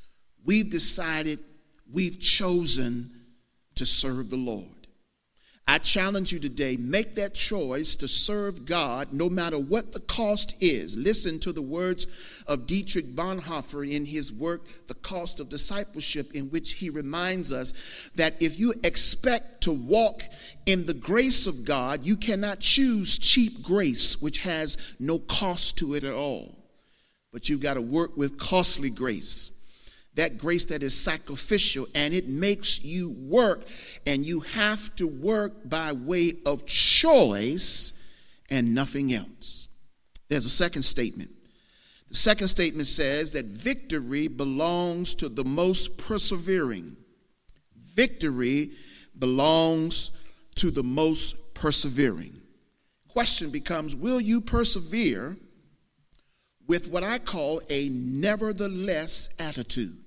we've 0.43 0.71
decided, 0.71 1.39
we've 1.91 2.19
chosen 2.19 3.09
to 3.75 3.85
serve 3.85 4.29
the 4.29 4.37
Lord. 4.37 4.78
I 5.69 5.77
challenge 5.77 6.31
you 6.31 6.39
today 6.39 6.77
make 6.77 7.13
that 7.13 7.35
choice 7.35 7.95
to 7.97 8.07
serve 8.07 8.65
God 8.65 9.13
no 9.13 9.29
matter 9.29 9.59
what 9.59 9.91
the 9.91 9.99
cost 9.99 10.63
is. 10.63 10.97
Listen 10.97 11.37
to 11.41 11.53
the 11.53 11.61
words 11.61 12.07
of 12.47 12.65
Dietrich 12.65 13.15
Bonhoeffer 13.15 13.87
in 13.87 14.03
his 14.03 14.33
work, 14.33 14.65
The 14.87 14.95
Cost 14.95 15.39
of 15.39 15.49
Discipleship, 15.49 16.33
in 16.33 16.49
which 16.49 16.73
he 16.73 16.89
reminds 16.89 17.53
us 17.53 17.73
that 18.15 18.41
if 18.41 18.59
you 18.59 18.73
expect 18.83 19.61
to 19.61 19.71
walk 19.71 20.23
in 20.65 20.87
the 20.87 20.95
grace 20.95 21.45
of 21.45 21.65
God, 21.65 22.03
you 22.03 22.15
cannot 22.15 22.61
choose 22.61 23.19
cheap 23.19 23.61
grace, 23.61 24.19
which 24.19 24.39
has 24.39 24.95
no 24.99 25.19
cost 25.19 25.77
to 25.77 25.93
it 25.93 26.03
at 26.03 26.15
all. 26.15 26.57
But 27.31 27.47
you've 27.47 27.61
got 27.61 27.75
to 27.75 27.81
work 27.81 28.17
with 28.17 28.39
costly 28.39 28.89
grace 28.89 29.58
that 30.15 30.37
grace 30.37 30.65
that 30.65 30.83
is 30.83 30.99
sacrificial 30.99 31.87
and 31.95 32.13
it 32.13 32.27
makes 32.27 32.83
you 32.83 33.15
work 33.29 33.63
and 34.05 34.25
you 34.25 34.41
have 34.41 34.93
to 34.95 35.07
work 35.07 35.53
by 35.69 35.91
way 35.91 36.33
of 36.45 36.65
choice 36.65 37.95
and 38.49 38.73
nothing 38.73 39.13
else. 39.13 39.69
There's 40.29 40.45
a 40.45 40.49
second 40.49 40.83
statement. 40.83 41.29
The 42.09 42.15
second 42.15 42.47
statement 42.47 42.87
says 42.87 43.33
that 43.33 43.45
victory 43.45 44.27
belongs 44.27 45.13
to 45.15 45.29
the 45.29 45.43
most 45.43 45.99
persevering. 45.99 46.97
Victory 47.75 48.71
belongs 49.17 50.31
to 50.55 50.71
the 50.71 50.83
most 50.83 51.53
persevering. 51.53 52.41
Question 53.07 53.51
becomes 53.51 53.95
will 53.95 54.19
you 54.19 54.41
persevere 54.41 55.37
with 56.69 56.87
what 56.87 57.03
I 57.03 57.17
call 57.17 57.61
a 57.69 57.89
nevertheless 57.89 59.35
attitude. 59.39 59.97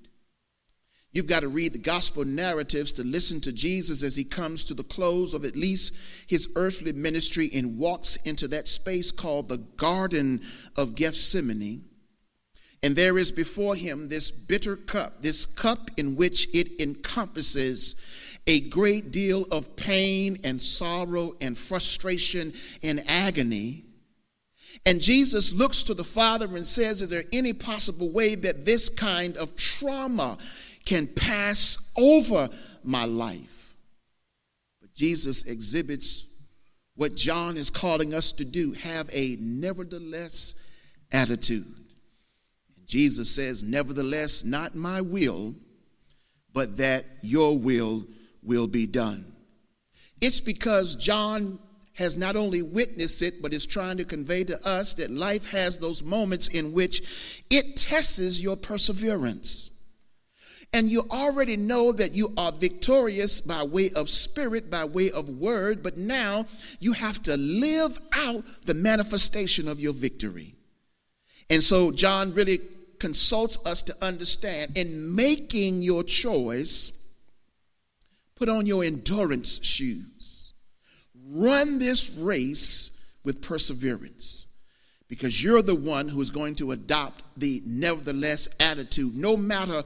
You've 1.11 1.27
got 1.27 1.41
to 1.41 1.49
read 1.49 1.73
the 1.73 1.77
gospel 1.77 2.23
narratives 2.23 2.93
to 2.93 3.03
listen 3.03 3.41
to 3.41 3.51
Jesus 3.51 4.01
as 4.01 4.15
he 4.15 4.23
comes 4.23 4.63
to 4.63 4.73
the 4.73 4.83
close 4.83 5.33
of 5.33 5.43
at 5.43 5.57
least 5.57 5.95
his 6.25 6.49
earthly 6.55 6.93
ministry 6.93 7.51
and 7.53 7.77
walks 7.77 8.15
into 8.25 8.47
that 8.47 8.69
space 8.69 9.11
called 9.11 9.49
the 9.49 9.57
Garden 9.57 10.41
of 10.77 10.95
Gethsemane. 10.95 11.83
And 12.81 12.95
there 12.95 13.17
is 13.17 13.31
before 13.31 13.75
him 13.75 14.07
this 14.07 14.31
bitter 14.31 14.77
cup, 14.77 15.21
this 15.21 15.45
cup 15.45 15.91
in 15.97 16.15
which 16.15 16.47
it 16.55 16.81
encompasses 16.81 18.39
a 18.47 18.61
great 18.69 19.11
deal 19.11 19.43
of 19.51 19.75
pain 19.75 20.37
and 20.45 20.63
sorrow 20.63 21.35
and 21.41 21.57
frustration 21.57 22.53
and 22.81 23.03
agony. 23.07 23.83
And 24.85 25.01
Jesus 25.01 25.53
looks 25.53 25.83
to 25.83 25.93
the 25.93 26.03
Father 26.03 26.45
and 26.45 26.65
says, 26.65 27.01
Is 27.01 27.09
there 27.09 27.23
any 27.31 27.53
possible 27.53 28.09
way 28.09 28.35
that 28.35 28.65
this 28.65 28.89
kind 28.89 29.37
of 29.37 29.55
trauma 29.55 30.37
can 30.85 31.07
pass 31.07 31.93
over 31.97 32.49
my 32.83 33.05
life? 33.05 33.75
But 34.81 34.93
Jesus 34.93 35.45
exhibits 35.45 36.27
what 36.95 37.15
John 37.15 37.57
is 37.57 37.69
calling 37.69 38.13
us 38.13 38.33
to 38.33 38.45
do 38.45 38.73
have 38.73 39.09
a 39.13 39.37
nevertheless 39.39 40.55
attitude. 41.11 41.65
And 42.75 42.85
Jesus 42.85 43.33
says, 43.33 43.63
Nevertheless, 43.63 44.43
not 44.43 44.75
my 44.75 44.99
will, 44.99 45.55
but 46.53 46.77
that 46.77 47.05
your 47.21 47.57
will 47.57 48.05
will 48.43 48.67
be 48.67 48.85
done. 48.85 49.33
It's 50.21 50.39
because 50.39 50.95
John 50.97 51.59
has 51.93 52.17
not 52.17 52.35
only 52.35 52.61
witnessed 52.61 53.21
it, 53.21 53.41
but 53.41 53.53
is 53.53 53.65
trying 53.65 53.97
to 53.97 54.05
convey 54.05 54.43
to 54.43 54.67
us 54.67 54.95
that 54.95 55.11
life 55.11 55.51
has 55.51 55.77
those 55.77 56.03
moments 56.03 56.47
in 56.47 56.73
which 56.73 57.43
it 57.49 57.77
tests 57.77 58.41
your 58.41 58.55
perseverance. 58.55 59.69
And 60.75 60.89
you 60.89 61.03
already 61.11 61.55
know 61.55 61.91
that 61.91 62.15
you 62.15 62.33
are 62.35 62.51
victorious 62.51 63.41
by 63.41 63.63
way 63.63 63.91
of 63.95 64.09
spirit, 64.09 64.71
by 64.71 64.85
way 64.85 65.11
of 65.11 65.29
word, 65.29 65.83
but 65.83 65.97
now 65.97 66.47
you 66.79 66.93
have 66.93 67.21
to 67.23 67.37
live 67.37 67.99
out 68.11 68.43
the 68.65 68.73
manifestation 68.73 69.67
of 69.67 69.79
your 69.79 69.93
victory. 69.93 70.55
And 71.47 71.61
so 71.61 71.91
John 71.91 72.33
really 72.33 72.57
consults 72.97 73.63
us 73.67 73.83
to 73.83 73.95
understand 74.03 74.75
in 74.75 75.15
making 75.15 75.83
your 75.83 76.03
choice, 76.03 77.13
put 78.35 78.49
on 78.49 78.65
your 78.65 78.83
endurance 78.83 79.63
shoes 79.63 80.42
Run 81.31 81.79
this 81.79 82.17
race 82.17 83.17
with 83.23 83.41
perseverance 83.41 84.47
because 85.07 85.43
you're 85.43 85.61
the 85.61 85.75
one 85.75 86.07
who 86.07 86.21
is 86.21 86.31
going 86.31 86.55
to 86.55 86.71
adopt 86.71 87.23
the 87.37 87.61
nevertheless 87.65 88.47
attitude. 88.59 89.15
No 89.15 89.37
matter 89.37 89.83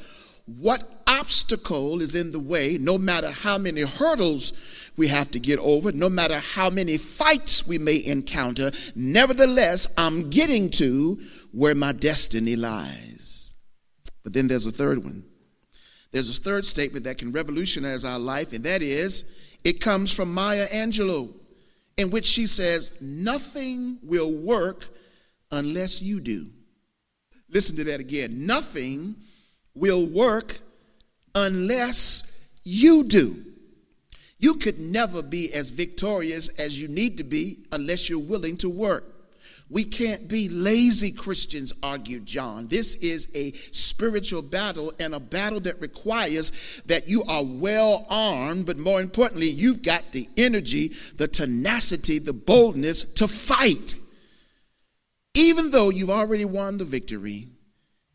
what 0.60 0.84
obstacle 1.06 2.02
is 2.02 2.16
in 2.16 2.32
the 2.32 2.40
way, 2.40 2.78
no 2.80 2.98
matter 2.98 3.30
how 3.30 3.58
many 3.58 3.82
hurdles 3.82 4.92
we 4.96 5.08
have 5.10 5.30
to 5.32 5.40
get 5.40 5.60
over, 5.60 5.92
no 5.92 6.10
matter 6.10 6.40
how 6.40 6.70
many 6.70 6.98
fights 6.98 7.68
we 7.68 7.78
may 7.78 8.04
encounter, 8.06 8.72
nevertheless, 8.96 9.94
I'm 9.98 10.30
getting 10.30 10.70
to 10.72 11.20
where 11.52 11.76
my 11.76 11.92
destiny 11.92 12.56
lies. 12.56 13.54
But 14.24 14.34
then 14.34 14.48
there's 14.48 14.66
a 14.66 14.72
third 14.72 15.04
one. 15.04 15.24
There's 16.12 16.38
a 16.38 16.42
third 16.42 16.66
statement 16.66 17.04
that 17.04 17.18
can 17.18 17.32
revolutionize 17.32 18.06
our 18.06 18.18
life, 18.18 18.54
and 18.54 18.64
that 18.64 18.82
is 18.82 19.30
it 19.64 19.82
comes 19.82 20.14
from 20.14 20.34
Maya 20.34 20.68
Angelou, 20.68 21.34
in 21.98 22.10
which 22.10 22.26
she 22.26 22.48
says, 22.48 22.94
Nothing 23.02 23.98
will 24.04 24.32
work 24.32 24.86
unless 25.52 26.02
you 26.02 26.20
do. 26.20 26.48
Listen 27.50 27.76
to 27.78 27.84
that 27.86 28.00
again. 28.00 28.46
Nothing 28.46 29.16
will 29.74 30.06
work 30.06 30.58
unless 31.34 32.60
you 32.64 33.04
do. 33.04 33.36
You 34.40 34.56
could 34.56 34.80
never 34.80 35.24
be 35.24 35.54
as 35.54 35.72
victorious 35.72 36.50
as 36.60 36.80
you 36.80 36.88
need 36.88 37.18
to 37.18 37.24
be 37.24 37.66
unless 37.72 38.10
you're 38.10 38.20
willing 38.20 38.58
to 38.58 38.70
work. 38.70 39.04
We 39.70 39.84
can't 39.84 40.30
be 40.30 40.48
lazy 40.48 41.12
Christians, 41.12 41.74
argued 41.84 42.26
John. 42.26 42.68
This 42.68 42.96
is 42.96 43.28
a 43.36 43.52
spiritual 43.74 44.42
battle 44.42 44.94
and 44.98 45.14
a 45.14 45.20
battle 45.20 45.60
that 45.62 45.82
requires 45.82 46.82
that 46.86 47.10
you 47.10 47.24
are 47.28 47.44
well 47.44 48.06
armed, 48.10 48.66
but 48.66 48.78
more 48.78 49.02
importantly, 49.02 49.48
you've 49.48 49.84
got 49.84 50.12
the 50.14 50.30
energy, 50.38 50.92
the 51.18 51.28
tenacity, 51.28 52.18
the 52.20 52.32
boldness 52.32 53.04
to 53.16 53.28
fight. 53.28 53.96
Even 55.34 55.72
though 55.72 55.90
you've 55.90 56.10
already 56.10 56.46
won 56.46 56.78
the 56.78 56.86
victory, 56.86 57.48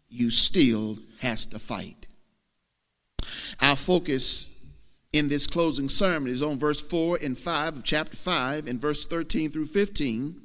you 0.09 0.31
still 0.31 0.99
has 1.21 1.47
to 1.47 1.59
fight. 1.59 2.09
Our 3.61 3.77
focus 3.77 4.49
in 5.13 5.29
this 5.29 5.47
closing 5.47 5.91
sermon 5.91 6.33
is 6.33 6.43
on 6.43 6.59
verse 6.59 6.81
4 6.81 7.19
and 7.23 7.37
5 7.37 7.77
of 7.77 7.85
chapter 7.85 8.17
5 8.17 8.67
and 8.67 8.81
verse 8.81 9.07
13 9.07 9.51
through 9.51 9.67
15 9.67 10.41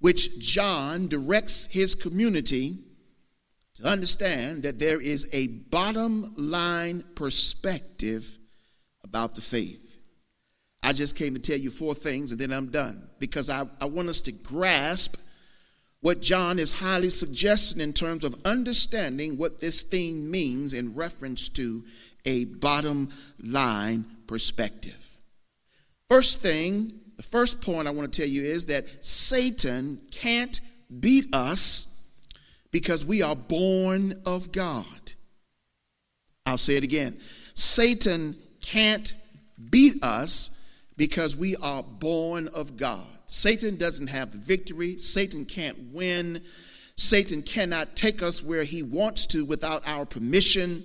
which 0.00 0.38
John 0.40 1.08
directs 1.08 1.66
his 1.66 1.94
community 1.94 2.78
to 3.76 3.84
understand 3.84 4.62
that 4.64 4.78
there 4.78 5.00
is 5.00 5.28
a 5.32 5.46
bottom 5.46 6.34
line 6.36 7.04
perspective 7.14 8.38
about 9.04 9.34
the 9.34 9.40
faith. 9.40 9.98
I 10.82 10.92
just 10.92 11.16
came 11.16 11.34
to 11.34 11.40
tell 11.40 11.58
you 11.58 11.70
four 11.70 11.94
things 11.94 12.32
and 12.32 12.40
then 12.40 12.52
I'm 12.52 12.70
done 12.70 13.08
because 13.18 13.50
I, 13.50 13.64
I 13.80 13.84
want 13.84 14.08
us 14.08 14.22
to 14.22 14.32
grasp 14.32 15.16
what 16.00 16.22
John 16.22 16.58
is 16.58 16.72
highly 16.72 17.10
suggesting 17.10 17.82
in 17.82 17.92
terms 17.92 18.24
of 18.24 18.40
understanding 18.46 19.36
what 19.36 19.60
this 19.60 19.82
theme 19.82 20.30
means 20.30 20.72
in 20.72 20.94
reference 20.94 21.50
to 21.50 21.84
a 22.24 22.46
bottom 22.46 23.10
line 23.38 24.06
perspective. 24.26 25.20
First 26.08 26.40
thing 26.40 26.99
the 27.20 27.26
first 27.28 27.60
point 27.60 27.86
I 27.86 27.90
want 27.90 28.10
to 28.10 28.18
tell 28.18 28.30
you 28.30 28.42
is 28.42 28.64
that 28.66 29.04
Satan 29.04 30.00
can't 30.10 30.58
beat 31.00 31.26
us 31.34 32.16
because 32.72 33.04
we 33.04 33.20
are 33.20 33.36
born 33.36 34.14
of 34.24 34.52
God. 34.52 35.12
I'll 36.46 36.56
say 36.56 36.76
it 36.76 36.82
again. 36.82 37.20
Satan 37.52 38.36
can't 38.62 39.12
beat 39.68 40.02
us 40.02 40.66
because 40.96 41.36
we 41.36 41.56
are 41.56 41.82
born 41.82 42.48
of 42.54 42.78
God. 42.78 43.06
Satan 43.26 43.76
doesn't 43.76 44.06
have 44.06 44.32
the 44.32 44.38
victory. 44.38 44.96
Satan 44.96 45.44
can't 45.44 45.92
win. 45.92 46.40
Satan 46.96 47.42
cannot 47.42 47.96
take 47.96 48.22
us 48.22 48.42
where 48.42 48.62
he 48.62 48.82
wants 48.82 49.26
to 49.26 49.44
without 49.44 49.86
our 49.86 50.06
permission 50.06 50.84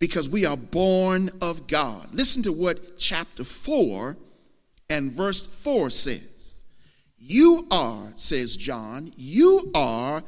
because 0.00 0.28
we 0.28 0.44
are 0.44 0.56
born 0.56 1.30
of 1.40 1.68
God. 1.68 2.08
Listen 2.12 2.42
to 2.42 2.52
what 2.52 2.98
chapter 2.98 3.44
4 3.44 4.16
and 4.94 5.10
verse 5.10 5.44
4 5.44 5.90
says, 5.90 6.62
You 7.18 7.66
are, 7.72 8.12
says 8.14 8.56
John, 8.56 9.12
you 9.16 9.72
are 9.74 10.22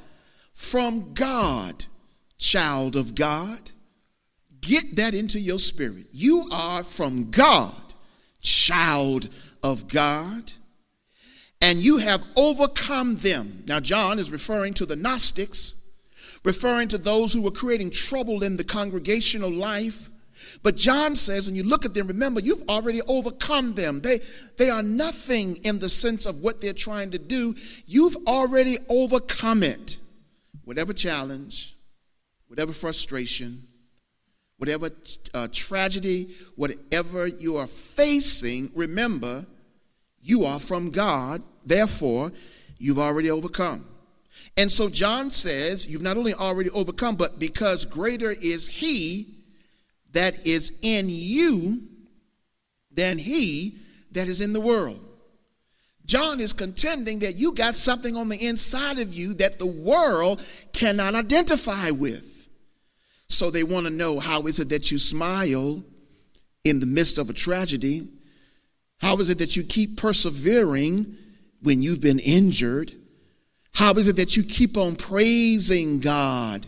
from 0.55 1.15
God, 1.15 1.85
child 2.37 2.97
of 2.97 3.15
God. 3.15 3.71
Get 4.61 4.97
that 4.97 5.15
into 5.15 5.39
your 5.39 5.61
spirit. 5.61 6.07
You 6.11 6.49
are 6.51 6.83
from 6.83 7.31
God, 7.31 7.95
child 8.41 9.29
of 9.63 9.87
God, 9.87 10.51
and 11.61 11.79
you 11.79 11.99
have 11.99 12.27
overcome 12.35 13.19
them. 13.19 13.63
Now, 13.69 13.79
John 13.79 14.19
is 14.19 14.33
referring 14.33 14.75
to 14.75 14.87
the 14.87 14.97
Gnostics, 14.97 15.93
referring 16.45 16.89
to 16.89 16.99
those 16.99 17.33
who 17.33 17.43
were 17.43 17.53
creating 17.53 17.93
trouble 17.93 18.43
in 18.43 18.57
the 18.57 18.65
congregational 18.65 19.51
life 19.51 20.11
But 20.63 20.77
John 20.77 21.17
says, 21.17 21.47
when 21.47 21.55
you 21.55 21.63
look 21.63 21.85
at 21.85 21.95
them, 21.95 22.07
remember, 22.07 22.41
you've 22.41 22.69
already 22.69 23.01
overcome 23.09 23.75
them. 23.75 24.01
They, 24.01 24.21
they 24.57 24.71
are 24.71 24.83
nothing 24.83 25.57
in 25.65 25.79
the 25.79 25.89
sense 25.89 26.27
of 26.27 26.43
what 26.43 26.61
they're 26.61 26.73
trying 26.73 27.11
to 27.13 27.19
do. 27.19 27.55
You've 27.87 28.17
already 28.27 28.77
overcome 28.89 29.63
it. 29.63 29.99
Whatever 30.65 30.93
challenge, 30.93 31.75
whatever 32.49 32.73
frustration, 32.73 33.63
whatever 34.59 34.91
uh, 35.35 35.49
tragedy, 35.53 36.29
whatever 36.57 37.27
you 37.27 37.57
are 37.57 37.67
facing, 37.67 38.71
remember, 38.75 39.47
you 40.21 40.45
are 40.45 40.59
from 40.59 40.91
God. 40.91 41.43
Therefore, 41.65 42.33
you've 42.79 42.99
already 42.99 43.31
overcome. 43.31 43.85
And 44.57 44.73
so 44.73 44.89
John 44.89 45.31
says, 45.31 45.89
you've 45.89 46.03
not 46.03 46.17
only 46.17 46.35
already 46.35 46.71
overcome, 46.71 47.15
but 47.15 47.39
because 47.39 47.85
greater 47.85 48.33
is 48.33 48.67
he 48.67 49.36
that 50.17 50.47
is 50.47 50.79
in 50.83 51.07
you 51.09 51.83
than 52.91 53.19
he 53.19 53.79
that 54.13 54.29
is 54.29 54.41
in 54.41 54.53
the 54.53 54.61
world. 54.61 55.01
John 56.07 56.41
is 56.41 56.53
contending 56.53 57.19
that 57.19 57.37
you 57.37 57.53
got 57.53 57.75
something 57.75 58.17
on 58.17 58.29
the 58.29 58.47
inside 58.47 58.99
of 58.99 59.13
you 59.13 59.35
that 59.35 59.59
the 59.59 59.67
world 59.67 60.43
cannot 60.73 61.15
identify 61.15 61.91
with. 61.91 62.49
So 63.29 63.51
they 63.51 63.65
want 63.65 63.87
to 63.87 63.93
know 63.93 64.19
how 64.19 64.47
is 64.47 64.61
it 64.61 64.69
that 64.71 64.91
you 64.91 64.99
smile 64.99 65.83
in 66.65 66.81
the 66.81 66.87
midst 66.87 67.19
of 67.19 67.29
a 67.29 67.35
tragedy? 67.35 68.09
How 68.99 69.17
is 69.17 69.29
it 69.29 69.39
that 69.39 69.57
you 69.57 69.65
keep 69.65 69.99
persevering 69.99 71.15
when 71.61 71.83
you've 71.83 72.01
been 72.01 72.21
injured? 72.21 72.93
How 73.75 73.93
is 73.95 74.09
it 74.09 74.17
that 74.17 74.37
you 74.37 74.45
keep 74.45 74.79
on 74.79 74.97
praising 74.97 76.01
God 76.01 76.67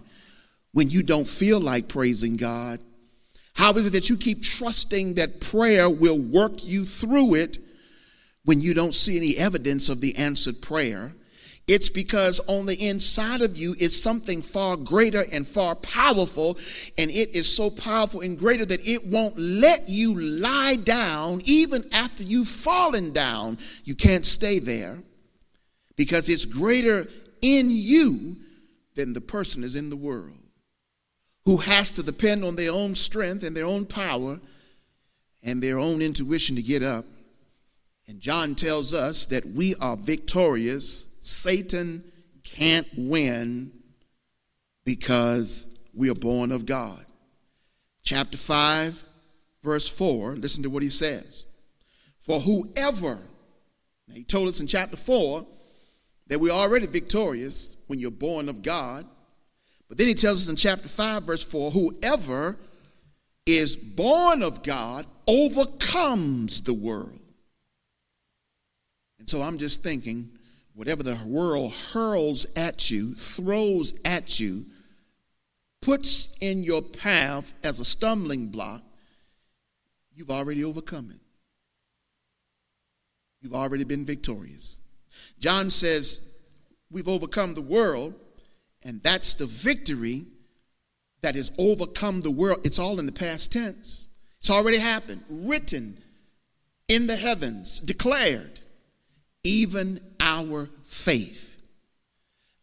when 0.72 0.90
you 0.90 1.02
don't 1.02 1.26
feel 1.26 1.60
like 1.60 1.88
praising 1.88 2.36
God? 2.36 2.82
How 3.58 3.72
is 3.72 3.88
it 3.88 3.92
that 3.94 4.08
you 4.08 4.16
keep 4.16 4.40
trusting 4.40 5.14
that 5.14 5.40
prayer 5.40 5.90
will 5.90 6.16
work 6.16 6.64
you 6.64 6.84
through 6.84 7.34
it 7.34 7.58
when 8.44 8.60
you 8.60 8.72
don't 8.72 8.94
see 8.94 9.16
any 9.16 9.36
evidence 9.36 9.88
of 9.88 10.00
the 10.00 10.14
answered 10.14 10.62
prayer? 10.62 11.12
It's 11.66 11.88
because 11.88 12.38
on 12.46 12.66
the 12.66 12.76
inside 12.76 13.40
of 13.40 13.56
you 13.56 13.74
is 13.80 14.00
something 14.00 14.42
far 14.42 14.76
greater 14.76 15.24
and 15.32 15.44
far 15.44 15.74
powerful, 15.74 16.56
and 16.96 17.10
it 17.10 17.34
is 17.34 17.52
so 17.52 17.68
powerful 17.68 18.20
and 18.20 18.38
greater 18.38 18.64
that 18.64 18.86
it 18.86 19.04
won't 19.04 19.36
let 19.36 19.88
you 19.88 20.18
lie 20.18 20.76
down 20.76 21.40
even 21.44 21.82
after 21.92 22.22
you've 22.22 22.46
fallen 22.46 23.12
down. 23.12 23.58
You 23.82 23.96
can't 23.96 24.24
stay 24.24 24.60
there 24.60 25.00
because 25.96 26.28
it's 26.28 26.44
greater 26.44 27.08
in 27.42 27.70
you 27.70 28.36
than 28.94 29.14
the 29.14 29.20
person 29.20 29.64
is 29.64 29.74
in 29.74 29.90
the 29.90 29.96
world 29.96 30.47
who 31.48 31.56
has 31.56 31.90
to 31.90 32.02
depend 32.02 32.44
on 32.44 32.56
their 32.56 32.70
own 32.70 32.94
strength 32.94 33.42
and 33.42 33.56
their 33.56 33.64
own 33.64 33.86
power 33.86 34.38
and 35.42 35.62
their 35.62 35.78
own 35.78 36.02
intuition 36.02 36.54
to 36.54 36.60
get 36.60 36.82
up. 36.82 37.06
And 38.06 38.20
John 38.20 38.54
tells 38.54 38.92
us 38.92 39.24
that 39.24 39.46
we 39.46 39.74
are 39.76 39.96
victorious. 39.96 41.16
Satan 41.22 42.04
can't 42.44 42.86
win 42.98 43.72
because 44.84 45.74
we 45.94 46.10
are 46.10 46.14
born 46.14 46.52
of 46.52 46.66
God. 46.66 47.02
Chapter 48.02 48.36
5, 48.36 49.02
verse 49.62 49.88
4, 49.88 50.36
listen 50.36 50.62
to 50.64 50.68
what 50.68 50.82
he 50.82 50.90
says. 50.90 51.46
For 52.18 52.40
whoever, 52.40 53.20
he 54.12 54.22
told 54.22 54.48
us 54.48 54.60
in 54.60 54.66
chapter 54.66 54.98
4 54.98 55.46
that 56.26 56.40
we're 56.40 56.50
already 56.50 56.86
victorious 56.86 57.78
when 57.86 57.98
you're 57.98 58.10
born 58.10 58.50
of 58.50 58.60
God. 58.60 59.06
But 59.88 59.96
then 59.96 60.06
he 60.06 60.14
tells 60.14 60.42
us 60.42 60.48
in 60.48 60.56
chapter 60.56 60.88
5, 60.88 61.22
verse 61.22 61.42
4 61.42 61.70
whoever 61.70 62.56
is 63.46 63.74
born 63.74 64.42
of 64.42 64.62
God 64.62 65.06
overcomes 65.26 66.62
the 66.62 66.74
world. 66.74 67.18
And 69.18 69.28
so 69.28 69.40
I'm 69.40 69.56
just 69.56 69.82
thinking, 69.82 70.30
whatever 70.74 71.02
the 71.02 71.18
world 71.26 71.72
hurls 71.92 72.46
at 72.56 72.90
you, 72.90 73.14
throws 73.14 73.94
at 74.04 74.38
you, 74.38 74.66
puts 75.80 76.36
in 76.42 76.62
your 76.62 76.82
path 76.82 77.54
as 77.64 77.80
a 77.80 77.84
stumbling 77.84 78.48
block, 78.48 78.82
you've 80.12 80.30
already 80.30 80.62
overcome 80.64 81.10
it. 81.10 81.20
You've 83.40 83.54
already 83.54 83.84
been 83.84 84.04
victorious. 84.04 84.82
John 85.38 85.70
says, 85.70 86.34
We've 86.90 87.08
overcome 87.08 87.54
the 87.54 87.62
world 87.62 88.14
and 88.84 89.02
that's 89.02 89.34
the 89.34 89.46
victory 89.46 90.26
that 91.22 91.34
has 91.34 91.50
overcome 91.58 92.22
the 92.22 92.30
world. 92.30 92.60
It's 92.64 92.78
all 92.78 92.98
in 93.00 93.06
the 93.06 93.12
past 93.12 93.52
tense. 93.52 94.08
It's 94.38 94.50
already 94.50 94.78
happened, 94.78 95.24
written 95.28 95.98
in 96.88 97.06
the 97.06 97.16
heavens, 97.16 97.80
declared, 97.80 98.60
even 99.44 100.00
our 100.20 100.68
faith. 100.82 101.60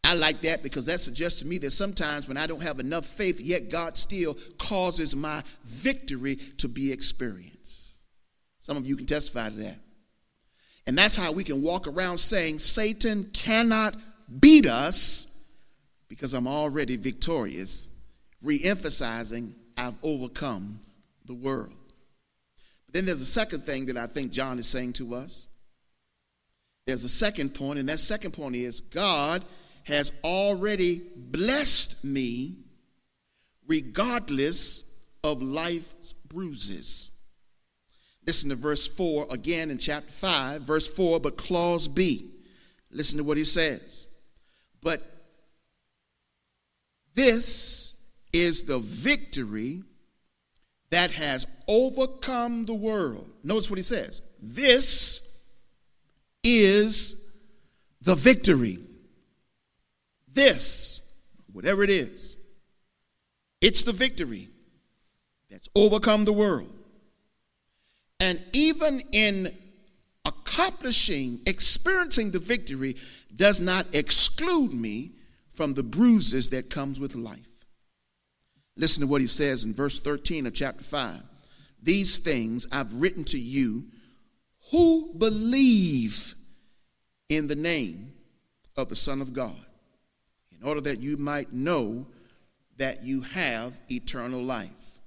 I 0.04 0.13
like 0.13 0.41
that 0.41 0.62
because 0.62 0.86
that 0.86 0.99
suggests 0.99 1.39
to 1.39 1.47
me 1.47 1.58
that 1.60 1.71
sometimes 1.71 2.28
when 2.28 2.38
I 2.38 2.47
don't 2.47 2.62
have 2.62 2.80
enough 2.80 3.06
faith, 3.06 3.39
yet 3.39 3.69
God 3.69 3.97
still 3.97 4.38
causes 4.58 5.15
my 5.15 5.43
victory 5.63 6.36
to 6.58 6.67
be 6.67 6.91
experienced. 6.91 8.06
Some 8.60 8.78
of 8.78 8.88
you 8.88 8.95
can 8.95 9.08
testify 9.08 9.49
to 9.49 9.56
that. 9.56 9.80
And 10.88 10.97
that's 10.97 11.15
how 11.15 11.32
we 11.32 11.43
can 11.43 11.63
walk 11.63 11.88
around 11.88 12.19
saying, 12.19 12.60
Satan 12.60 13.32
cannot 13.34 13.95
beat 14.39 14.67
us 14.67 15.35
because 16.15 16.34
I'm 16.34 16.47
already 16.47 16.95
victorious, 16.95 17.89
re 18.41 18.60
emphasizing 18.63 19.54
I've 19.78 19.97
overcome 20.01 20.80
the 21.25 21.34
world. 21.34 21.75
But 22.86 22.93
then 22.93 23.06
there's 23.06 23.21
a 23.21 23.25
second 23.25 23.63
thing 23.63 23.88
that 23.88 23.97
I 23.97 24.08
think 24.08 24.32
John 24.32 24.58
is 24.58 24.67
saying 24.67 24.93
to 24.93 25.15
us. 25.15 25.49
There's 26.88 27.04
a 27.04 27.10
second 27.10 27.54
point, 27.54 27.80
and 27.80 27.89
that 27.89 27.99
second 27.99 28.32
point 28.32 28.56
is 28.56 28.80
God 28.80 29.43
has 29.84 30.13
already 30.23 31.01
blessed 31.15 32.06
me 32.06 32.60
regardless 33.67 34.97
of 35.23 35.41
life's 35.41 36.13
bruises. 36.13 37.12
Listen 38.25 38.49
to 38.51 38.56
verse 38.56 38.88
4 38.88 39.28
again 39.32 39.69
in 39.69 39.78
chapter 39.78 40.12
5, 40.12 40.62
verse 40.62 40.88
4, 40.88 41.19
but 41.19 41.38
clause 41.38 41.88
B. 41.88 42.32
Listen 42.89 43.17
to 43.17 43.23
what 43.23 43.38
he 43.38 43.45
says. 43.45 44.08
But 44.82 45.01
this 47.15 48.08
is 48.34 48.63
the 48.63 48.80
victory 48.80 49.82
that 50.91 51.12
has 51.12 51.47
overcome 51.67 52.65
the 52.65 52.73
world. 52.73 53.30
Notice 53.43 53.69
what 53.69 53.78
he 53.80 53.84
says. 53.84 54.21
This 54.41 55.43
is 56.43 57.38
the 58.01 58.15
victory. 58.15 58.80
This, 60.32 61.17
whatever 61.51 61.84
it 61.84 61.89
is, 61.89 62.38
it's 63.62 63.84
the 63.84 63.93
victory 63.93 64.49
that's 65.49 65.69
overcome 65.75 66.25
the 66.25 66.34
world. 66.34 66.71
And 68.19 68.43
even 68.54 69.01
in 69.12 69.54
accomplishing, 70.25 71.39
experiencing 71.45 72.32
the 72.32 72.39
victory, 72.39 72.95
does 73.36 73.60
not 73.60 73.88
exclude 73.93 74.73
me 74.73 75.12
from 75.56 75.74
the 75.74 75.84
bruises 75.84 76.50
that 76.50 76.70
comes 76.70 77.00
with 77.00 77.15
life. 77.15 77.65
Listen 78.78 79.02
to 79.02 79.08
what 79.08 79.22
he 79.22 79.28
says 79.28 79.63
in 79.63 79.74
verse 79.74 80.00
13 80.00 80.46
of 80.46 80.54
chapter 80.54 80.84
5. 80.84 81.22
These 81.82 82.20
things 82.20 82.68
I've 82.72 82.94
written 82.94 83.24
to 83.26 83.39
you 83.39 83.86
who 84.72 85.13
believe 85.18 86.36
in 87.30 87.48
the 87.48 87.56
name 87.56 88.13
of 88.76 88.89
the 88.89 88.96
Son 88.96 89.22
of 89.22 89.34
God, 89.34 89.56
in 90.52 90.68
order 90.68 90.82
that 90.82 91.00
you 91.00 91.18
might 91.18 91.54
know 91.54 92.08
that 92.78 93.04
you 93.04 93.22
have 93.22 93.80
eternal 93.89 94.44
life. 94.44 95.00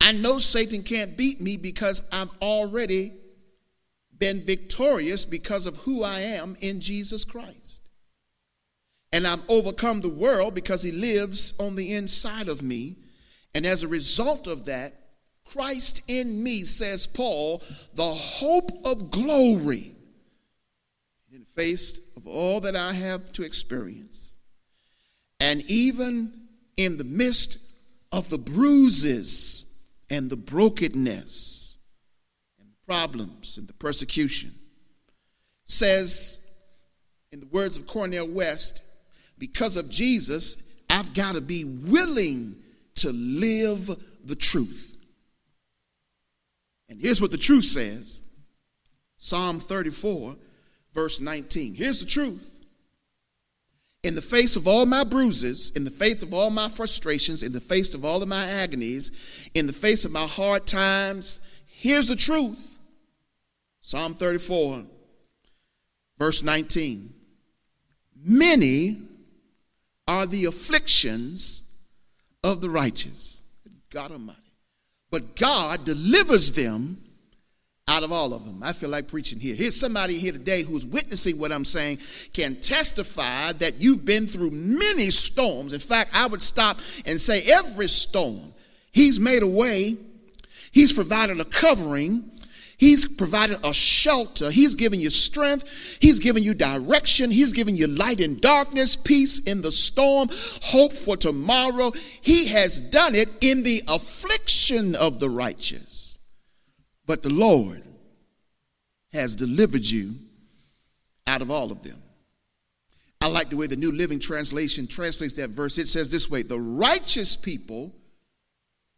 I 0.00 0.12
know 0.12 0.38
Satan 0.38 0.82
can't 0.82 1.16
beat 1.16 1.40
me 1.40 1.56
because 1.56 2.08
I've 2.12 2.30
already 2.40 3.12
been 4.16 4.42
victorious 4.42 5.24
because 5.24 5.66
of 5.66 5.76
who 5.78 6.04
I 6.04 6.20
am 6.20 6.56
in 6.60 6.80
Jesus 6.80 7.24
Christ. 7.24 7.85
And 9.12 9.26
I've 9.26 9.48
overcome 9.48 10.00
the 10.00 10.08
world 10.08 10.54
because 10.54 10.82
he 10.82 10.92
lives 10.92 11.58
on 11.58 11.76
the 11.76 11.94
inside 11.94 12.48
of 12.48 12.62
me. 12.62 12.96
And 13.54 13.64
as 13.64 13.82
a 13.82 13.88
result 13.88 14.46
of 14.46 14.66
that, 14.66 14.94
Christ 15.44 16.02
in 16.08 16.42
me, 16.42 16.62
says 16.62 17.06
Paul, 17.06 17.62
the 17.94 18.02
hope 18.02 18.70
of 18.84 19.10
glory 19.10 19.92
in 21.32 21.40
the 21.40 21.62
face 21.62 22.14
of 22.16 22.26
all 22.26 22.60
that 22.60 22.74
I 22.74 22.92
have 22.92 23.32
to 23.32 23.44
experience. 23.44 24.36
And 25.38 25.62
even 25.70 26.48
in 26.76 26.98
the 26.98 27.04
midst 27.04 27.58
of 28.10 28.28
the 28.28 28.38
bruises 28.38 29.82
and 30.10 30.30
the 30.30 30.36
brokenness 30.36 31.78
and 32.58 32.68
the 32.68 32.86
problems 32.86 33.56
and 33.56 33.68
the 33.68 33.74
persecution, 33.74 34.50
says, 35.64 36.46
in 37.32 37.40
the 37.40 37.46
words 37.46 37.76
of 37.76 37.86
Cornel 37.86 38.28
West, 38.28 38.82
because 39.38 39.76
of 39.76 39.90
Jesus, 39.90 40.62
I've 40.88 41.14
got 41.14 41.34
to 41.34 41.40
be 41.40 41.64
willing 41.64 42.56
to 42.96 43.10
live 43.10 43.90
the 44.24 44.36
truth. 44.36 44.96
And 46.88 47.00
here's 47.00 47.20
what 47.20 47.30
the 47.30 47.36
truth 47.36 47.64
says 47.64 48.22
Psalm 49.16 49.60
34, 49.60 50.36
verse 50.94 51.20
19. 51.20 51.74
Here's 51.74 52.00
the 52.00 52.06
truth. 52.06 52.52
In 54.02 54.14
the 54.14 54.22
face 54.22 54.54
of 54.54 54.68
all 54.68 54.86
my 54.86 55.02
bruises, 55.02 55.72
in 55.74 55.84
the 55.84 55.90
face 55.90 56.22
of 56.22 56.32
all 56.32 56.50
my 56.50 56.68
frustrations, 56.68 57.42
in 57.42 57.52
the 57.52 57.60
face 57.60 57.92
of 57.92 58.04
all 58.04 58.22
of 58.22 58.28
my 58.28 58.46
agonies, 58.46 59.50
in 59.54 59.66
the 59.66 59.72
face 59.72 60.04
of 60.04 60.12
my 60.12 60.26
hard 60.26 60.64
times, 60.66 61.40
here's 61.66 62.06
the 62.06 62.14
truth. 62.14 62.78
Psalm 63.80 64.14
34, 64.14 64.84
verse 66.18 66.44
19. 66.44 67.12
Many 68.24 68.96
are 70.08 70.26
the 70.26 70.44
afflictions 70.44 71.74
of 72.44 72.60
the 72.60 72.70
righteous. 72.70 73.42
God 73.90 74.12
Almighty. 74.12 74.40
But 75.10 75.36
God 75.36 75.84
delivers 75.84 76.52
them 76.52 76.98
out 77.88 78.02
of 78.02 78.10
all 78.10 78.34
of 78.34 78.44
them. 78.44 78.62
I 78.62 78.72
feel 78.72 78.90
like 78.90 79.06
preaching 79.06 79.38
here. 79.38 79.54
Here's 79.54 79.78
somebody 79.78 80.18
here 80.18 80.32
today 80.32 80.62
who's 80.62 80.84
witnessing 80.84 81.38
what 81.38 81.52
I'm 81.52 81.64
saying, 81.64 81.98
can 82.32 82.56
testify 82.56 83.52
that 83.52 83.80
you've 83.80 84.04
been 84.04 84.26
through 84.26 84.50
many 84.50 85.10
storms. 85.10 85.72
In 85.72 85.78
fact, 85.78 86.10
I 86.12 86.26
would 86.26 86.42
stop 86.42 86.78
and 87.06 87.20
say 87.20 87.42
every 87.52 87.88
storm, 87.88 88.52
He's 88.92 89.20
made 89.20 89.42
a 89.42 89.46
way, 89.46 89.96
He's 90.72 90.92
provided 90.92 91.40
a 91.40 91.44
covering, 91.44 92.30
He's 92.78 93.06
provided 93.16 93.58
a 93.64 93.72
shelter. 93.72 94.50
He's 94.50 94.74
given 94.74 95.00
you 95.00 95.08
strength. 95.08 95.98
He's 96.00 96.20
given 96.20 96.42
you 96.42 96.52
direction. 96.52 97.30
He's 97.30 97.54
given 97.54 97.74
you 97.74 97.86
light 97.86 98.20
in 98.20 98.38
darkness, 98.38 98.96
peace 98.96 99.38
in 99.40 99.62
the 99.62 99.72
storm, 99.72 100.28
hope 100.30 100.92
for 100.92 101.16
tomorrow. 101.16 101.92
He 102.20 102.48
has 102.48 102.80
done 102.80 103.14
it 103.14 103.28
in 103.40 103.62
the 103.62 103.80
affliction 103.88 104.94
of 104.94 105.20
the 105.20 105.30
righteous. 105.30 106.18
But 107.06 107.22
the 107.22 107.30
Lord 107.30 107.82
has 109.12 109.36
delivered 109.36 109.84
you 109.84 110.14
out 111.26 111.40
of 111.40 111.50
all 111.50 111.72
of 111.72 111.82
them. 111.82 112.02
I 113.22 113.28
like 113.28 113.48
the 113.48 113.56
way 113.56 113.66
the 113.66 113.76
New 113.76 113.90
Living 113.90 114.18
Translation 114.18 114.86
translates 114.86 115.36
that 115.36 115.48
verse. 115.48 115.78
It 115.78 115.88
says 115.88 116.10
this 116.10 116.30
way 116.30 116.42
The 116.42 116.60
righteous 116.60 117.36
people 117.36 117.94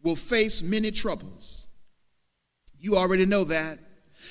will 0.03 0.17
face 0.17 0.63
many 0.63 0.91
troubles 0.91 1.68
you 2.81 2.97
already 2.97 3.27
know 3.27 3.45
that. 3.45 3.79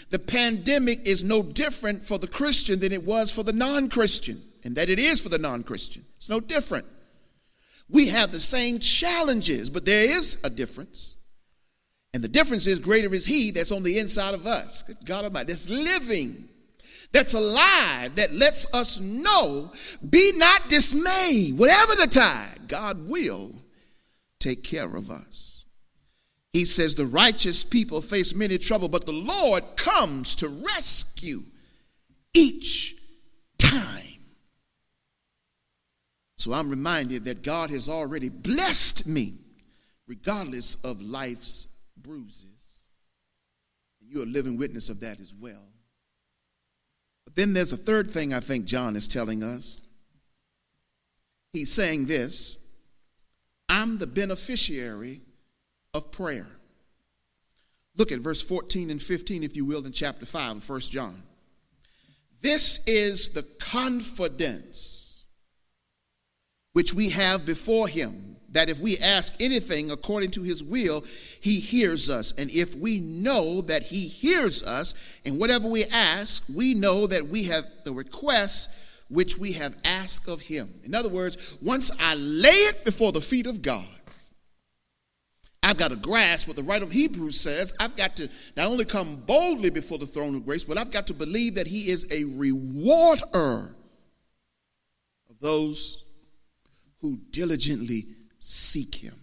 The 0.09 0.19
pandemic 0.19 1.07
is 1.07 1.23
no 1.23 1.41
different 1.41 2.03
for 2.03 2.17
the 2.17 2.27
Christian 2.27 2.79
than 2.79 2.91
it 2.91 3.03
was 3.03 3.31
for 3.31 3.43
the 3.43 3.53
non 3.53 3.89
Christian, 3.89 4.41
and 4.63 4.75
that 4.75 4.89
it 4.89 4.99
is 4.99 5.19
for 5.19 5.29
the 5.29 5.37
non 5.37 5.63
Christian. 5.63 6.05
It's 6.15 6.29
no 6.29 6.39
different. 6.39 6.85
We 7.89 8.09
have 8.09 8.31
the 8.31 8.39
same 8.39 8.79
challenges, 8.79 9.69
but 9.69 9.85
there 9.85 10.05
is 10.17 10.41
a 10.43 10.49
difference. 10.49 11.17
And 12.13 12.23
the 12.23 12.27
difference 12.27 12.67
is 12.67 12.79
greater 12.79 13.13
is 13.13 13.25
He 13.25 13.51
that's 13.51 13.71
on 13.71 13.83
the 13.83 13.99
inside 13.99 14.33
of 14.33 14.45
us. 14.45 14.83
Good 14.83 14.97
God 15.05 15.25
Almighty, 15.25 15.47
that's 15.47 15.69
living, 15.69 16.47
that's 17.11 17.33
alive, 17.33 18.15
that 18.15 18.33
lets 18.33 18.73
us 18.73 18.99
know 18.99 19.71
be 20.09 20.31
not 20.35 20.69
dismayed. 20.69 21.57
Whatever 21.57 21.93
the 21.95 22.07
tide, 22.09 22.67
God 22.67 23.07
will 23.07 23.51
take 24.39 24.63
care 24.63 24.95
of 24.95 25.09
us. 25.09 25.56
He 26.57 26.65
says, 26.65 26.95
The 26.95 27.05
righteous 27.05 27.63
people 27.63 28.01
face 28.01 28.33
many 28.33 28.57
trouble, 28.57 28.87
but 28.87 29.05
the 29.05 29.11
Lord 29.11 29.63
comes 29.75 30.33
to 30.37 30.47
rescue 30.47 31.41
each 32.33 32.95
time. 33.59 34.23
So 36.35 36.53
I'm 36.53 36.71
reminded 36.71 37.25
that 37.25 37.43
God 37.43 37.69
has 37.69 37.87
already 37.87 38.29
blessed 38.29 39.05
me, 39.05 39.35
regardless 40.07 40.83
of 40.83 40.99
life's 40.99 41.67
bruises. 41.95 42.87
You're 44.01 44.23
a 44.23 44.25
living 44.25 44.57
witness 44.57 44.89
of 44.89 45.01
that 45.01 45.19
as 45.19 45.35
well. 45.39 45.73
But 47.25 47.35
then 47.35 47.53
there's 47.53 47.71
a 47.71 47.77
third 47.77 48.09
thing 48.09 48.33
I 48.33 48.39
think 48.39 48.65
John 48.65 48.95
is 48.95 49.07
telling 49.07 49.43
us. 49.43 49.79
He's 51.53 51.71
saying 51.71 52.07
this 52.07 52.57
I'm 53.69 53.99
the 53.99 54.07
beneficiary 54.07 55.21
of 55.97 56.11
prayer. 56.11 56.47
Look 57.97 58.11
at 58.11 58.19
verse 58.19 58.41
14 58.41 58.89
and 58.89 59.01
15, 59.01 59.43
if 59.43 59.55
you 59.55 59.65
will, 59.65 59.85
in 59.85 59.91
chapter 59.91 60.25
5 60.25 60.57
of 60.57 60.69
1 60.69 60.79
John. 60.81 61.23
This 62.41 62.87
is 62.87 63.29
the 63.29 63.43
confidence 63.59 65.25
which 66.73 66.93
we 66.93 67.09
have 67.09 67.45
before 67.45 67.87
him 67.87 68.35
that 68.49 68.69
if 68.69 68.79
we 68.79 68.97
ask 68.99 69.33
anything 69.39 69.91
according 69.91 70.31
to 70.31 70.41
his 70.41 70.63
will, 70.63 71.03
he 71.41 71.59
hears 71.59 72.09
us. 72.09 72.31
And 72.37 72.49
if 72.49 72.75
we 72.75 72.99
know 72.99 73.61
that 73.61 73.83
he 73.83 74.07
hears 74.07 74.63
us, 74.63 74.93
and 75.25 75.39
whatever 75.39 75.67
we 75.67 75.83
ask, 75.85 76.43
we 76.53 76.73
know 76.73 77.07
that 77.07 77.27
we 77.27 77.43
have 77.45 77.65
the 77.83 77.91
request 77.91 78.69
which 79.09 79.37
we 79.37 79.53
have 79.53 79.75
asked 79.83 80.27
of 80.27 80.41
him. 80.41 80.73
In 80.83 80.95
other 80.95 81.09
words, 81.09 81.57
once 81.61 81.91
I 81.99 82.15
lay 82.15 82.49
it 82.49 82.85
before 82.85 83.11
the 83.11 83.21
feet 83.21 83.47
of 83.47 83.61
God, 83.61 83.87
I've 85.67 85.77
got 85.77 85.89
to 85.89 85.97
grasp 85.97 86.47
what 86.47 86.55
the 86.55 86.63
writer 86.63 86.85
of 86.85 86.93
Hebrews 86.93 87.37
says. 87.37 87.73
I've 87.77 87.97
got 87.97 88.15
to 88.15 88.29
not 88.55 88.67
only 88.67 88.85
come 88.85 89.17
boldly 89.17 89.69
before 89.69 89.97
the 89.97 90.05
throne 90.05 90.33
of 90.33 90.45
grace, 90.45 90.63
but 90.63 90.77
I've 90.77 90.91
got 90.91 91.07
to 91.07 91.13
believe 91.13 91.55
that 91.55 91.67
He 91.67 91.91
is 91.91 92.07
a 92.09 92.23
rewarder 92.23 93.75
of 95.29 95.39
those 95.41 96.05
who 97.01 97.17
diligently 97.31 98.05
seek 98.39 98.95
Him. 98.95 99.15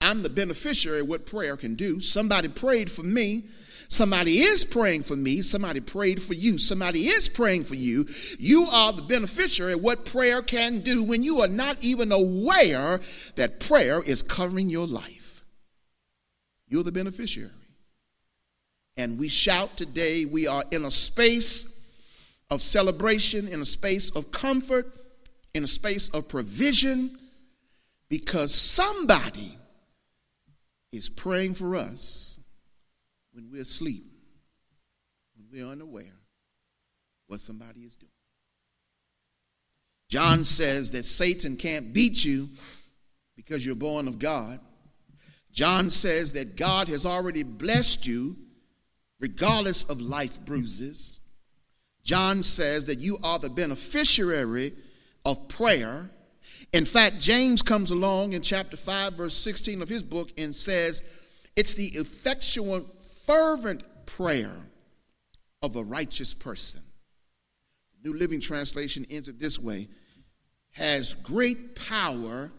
I'm 0.00 0.22
the 0.22 0.30
beneficiary 0.30 1.00
of 1.00 1.08
what 1.08 1.26
prayer 1.26 1.58
can 1.58 1.74
do. 1.74 2.00
Somebody 2.00 2.48
prayed 2.48 2.90
for 2.90 3.02
me 3.02 3.44
Somebody 3.88 4.38
is 4.38 4.64
praying 4.64 5.02
for 5.02 5.16
me. 5.16 5.42
Somebody 5.42 5.80
prayed 5.80 6.20
for 6.20 6.34
you. 6.34 6.58
Somebody 6.58 7.00
is 7.00 7.28
praying 7.28 7.64
for 7.64 7.74
you. 7.74 8.06
You 8.38 8.66
are 8.72 8.92
the 8.92 9.02
beneficiary 9.02 9.74
of 9.74 9.82
what 9.82 10.04
prayer 10.04 10.42
can 10.42 10.80
do 10.80 11.04
when 11.04 11.22
you 11.22 11.40
are 11.40 11.48
not 11.48 11.82
even 11.84 12.12
aware 12.12 13.00
that 13.36 13.60
prayer 13.60 14.02
is 14.02 14.22
covering 14.22 14.70
your 14.70 14.86
life. 14.86 15.42
You're 16.68 16.82
the 16.82 16.92
beneficiary. 16.92 17.50
And 18.96 19.18
we 19.18 19.28
shout 19.28 19.76
today, 19.76 20.24
we 20.24 20.46
are 20.46 20.64
in 20.70 20.84
a 20.84 20.90
space 20.90 22.38
of 22.50 22.62
celebration, 22.62 23.48
in 23.48 23.60
a 23.60 23.64
space 23.64 24.14
of 24.14 24.30
comfort, 24.30 24.86
in 25.52 25.64
a 25.64 25.68
space 25.68 26.08
of 26.10 26.28
provision, 26.28 27.10
because 28.08 28.54
somebody 28.54 29.56
is 30.92 31.08
praying 31.08 31.54
for 31.54 31.74
us 31.74 32.43
when 33.34 33.50
we're 33.50 33.62
asleep, 33.62 34.04
when 35.36 35.46
we're 35.52 35.70
unaware 35.70 36.20
what 37.26 37.40
somebody 37.40 37.80
is 37.80 37.96
doing. 37.96 38.10
John 40.08 40.44
says 40.44 40.92
that 40.92 41.04
Satan 41.04 41.56
can't 41.56 41.92
beat 41.92 42.24
you 42.24 42.48
because 43.36 43.66
you're 43.66 43.74
born 43.74 44.06
of 44.06 44.18
God. 44.18 44.60
John 45.50 45.90
says 45.90 46.32
that 46.34 46.56
God 46.56 46.88
has 46.88 47.04
already 47.04 47.42
blessed 47.42 48.06
you 48.06 48.36
regardless 49.20 49.84
of 49.84 50.00
life 50.00 50.44
bruises. 50.44 51.20
John 52.02 52.42
says 52.42 52.84
that 52.86 53.00
you 53.00 53.18
are 53.24 53.38
the 53.38 53.50
beneficiary 53.50 54.74
of 55.24 55.48
prayer. 55.48 56.10
In 56.72 56.84
fact, 56.84 57.20
James 57.20 57.62
comes 57.62 57.90
along 57.90 58.34
in 58.34 58.42
chapter 58.42 58.76
5, 58.76 59.14
verse 59.14 59.36
16 59.36 59.80
of 59.80 59.88
his 59.88 60.02
book 60.02 60.30
and 60.36 60.54
says, 60.54 61.02
It's 61.56 61.74
the 61.74 61.86
effectual 61.86 62.84
fervent 63.26 63.82
prayer 64.06 64.54
of 65.62 65.76
a 65.76 65.82
righteous 65.82 66.34
person. 66.34 66.82
The 68.02 68.10
New 68.10 68.18
Living 68.18 68.40
Translation 68.40 69.06
ends 69.10 69.28
it 69.28 69.38
this 69.38 69.58
way 69.58 69.88
has 70.72 71.14
great 71.14 71.76
power 71.76 72.50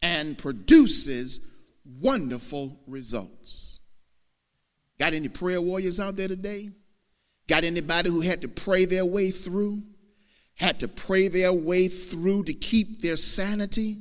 and 0.00 0.38
produces 0.38 1.40
wonderful 2.00 2.80
results. 2.86 3.80
Got 4.98 5.12
any 5.12 5.28
prayer 5.28 5.60
warriors 5.60 6.00
out 6.00 6.16
there 6.16 6.28
today? 6.28 6.70
Got 7.48 7.64
anybody 7.64 8.08
who 8.08 8.22
had 8.22 8.40
to 8.42 8.48
pray 8.48 8.86
their 8.86 9.04
way 9.04 9.30
through? 9.30 9.82
Had 10.54 10.80
to 10.80 10.88
pray 10.88 11.28
their 11.28 11.52
way 11.52 11.88
through 11.88 12.44
to 12.44 12.54
keep 12.54 13.02
their 13.02 13.16
sanity? 13.16 13.96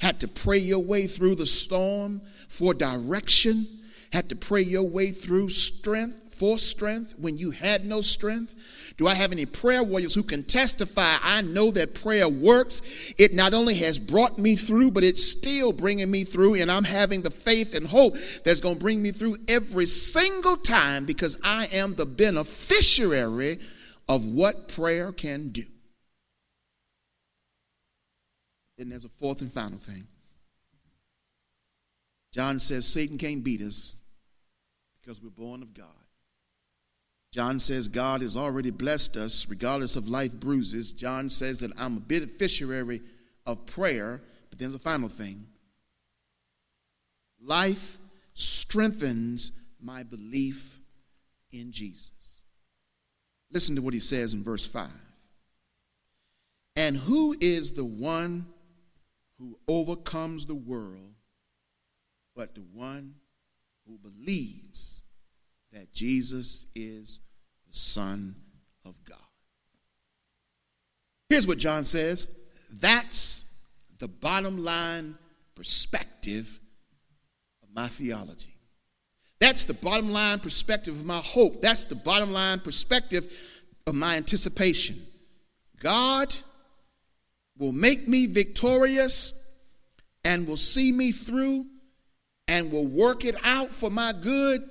Had 0.00 0.20
to 0.20 0.28
pray 0.28 0.58
your 0.58 0.82
way 0.82 1.06
through 1.06 1.36
the 1.36 1.46
storm 1.46 2.20
for 2.48 2.74
direction? 2.74 3.66
Had 4.12 4.28
to 4.30 4.36
pray 4.36 4.62
your 4.62 4.88
way 4.88 5.10
through 5.10 5.50
strength, 5.50 6.34
for 6.36 6.58
strength, 6.58 7.14
when 7.18 7.38
you 7.38 7.50
had 7.50 7.84
no 7.84 8.00
strength? 8.00 8.54
Do 8.96 9.06
I 9.06 9.14
have 9.14 9.32
any 9.32 9.44
prayer 9.44 9.82
warriors 9.82 10.14
who 10.14 10.22
can 10.22 10.42
testify? 10.42 11.16
I 11.22 11.42
know 11.42 11.70
that 11.72 11.94
prayer 11.94 12.28
works. 12.28 12.80
It 13.18 13.34
not 13.34 13.52
only 13.52 13.74
has 13.74 13.98
brought 13.98 14.38
me 14.38 14.56
through, 14.56 14.92
but 14.92 15.04
it's 15.04 15.22
still 15.22 15.72
bringing 15.72 16.10
me 16.10 16.24
through, 16.24 16.54
and 16.54 16.70
I'm 16.70 16.84
having 16.84 17.20
the 17.20 17.30
faith 17.30 17.74
and 17.74 17.86
hope 17.86 18.14
that's 18.44 18.60
going 18.60 18.76
to 18.76 18.80
bring 18.80 19.02
me 19.02 19.10
through 19.10 19.36
every 19.48 19.86
single 19.86 20.56
time 20.56 21.04
because 21.04 21.38
I 21.44 21.66
am 21.72 21.94
the 21.94 22.06
beneficiary 22.06 23.58
of 24.08 24.26
what 24.26 24.68
prayer 24.68 25.12
can 25.12 25.48
do. 25.48 25.64
Then 28.78 28.88
there's 28.88 29.04
a 29.04 29.10
fourth 29.10 29.40
and 29.40 29.52
final 29.52 29.78
thing. 29.78 30.06
John 32.36 32.58
says 32.58 32.86
Satan 32.86 33.16
can't 33.16 33.42
beat 33.42 33.62
us 33.62 33.96
because 35.00 35.22
we're 35.22 35.30
born 35.30 35.62
of 35.62 35.72
God. 35.72 35.86
John 37.32 37.58
says 37.58 37.88
God 37.88 38.20
has 38.20 38.36
already 38.36 38.70
blessed 38.70 39.16
us 39.16 39.48
regardless 39.48 39.96
of 39.96 40.06
life 40.06 40.34
bruises. 40.34 40.92
John 40.92 41.30
says 41.30 41.60
that 41.60 41.72
I'm 41.78 41.96
a 41.96 42.00
beneficiary 42.00 43.00
of 43.46 43.64
prayer, 43.64 44.20
but 44.50 44.58
there's 44.58 44.74
a 44.74 44.78
final 44.78 45.08
thing. 45.08 45.46
Life 47.42 47.96
strengthens 48.34 49.52
my 49.80 50.02
belief 50.02 50.78
in 51.52 51.72
Jesus. 51.72 52.44
Listen 53.50 53.76
to 53.76 53.80
what 53.80 53.94
he 53.94 54.00
says 54.00 54.34
in 54.34 54.44
verse 54.44 54.66
5. 54.66 54.90
And 56.76 56.98
who 56.98 57.34
is 57.40 57.72
the 57.72 57.86
one 57.86 58.44
who 59.38 59.58
overcomes 59.66 60.44
the 60.44 60.54
world 60.54 61.15
but 62.36 62.54
the 62.54 62.64
one 62.74 63.14
who 63.86 63.98
believes 63.98 65.02
that 65.72 65.92
Jesus 65.92 66.66
is 66.74 67.20
the 67.66 67.74
Son 67.74 68.36
of 68.84 68.94
God? 69.04 69.18
Here's 71.28 71.48
what 71.48 71.58
John 71.58 71.84
says 71.84 72.28
that's 72.70 73.58
the 73.98 74.08
bottom 74.08 74.62
line 74.62 75.16
perspective 75.54 76.60
of 77.62 77.74
my 77.74 77.88
theology. 77.88 78.54
That's 79.40 79.64
the 79.64 79.74
bottom 79.74 80.12
line 80.12 80.38
perspective 80.38 80.94
of 80.94 81.04
my 81.04 81.18
hope. 81.18 81.60
That's 81.60 81.84
the 81.84 81.94
bottom 81.94 82.32
line 82.32 82.60
perspective 82.60 83.32
of 83.86 83.94
my 83.94 84.16
anticipation. 84.16 84.96
God 85.80 86.34
will 87.58 87.72
make 87.72 88.08
me 88.08 88.26
victorious 88.26 89.42
and 90.24 90.46
will 90.46 90.56
see 90.56 90.92
me 90.92 91.12
through 91.12 91.64
and 92.48 92.70
will 92.70 92.86
work 92.86 93.24
it 93.24 93.36
out 93.44 93.70
for 93.70 93.90
my 93.90 94.12
good 94.12 94.62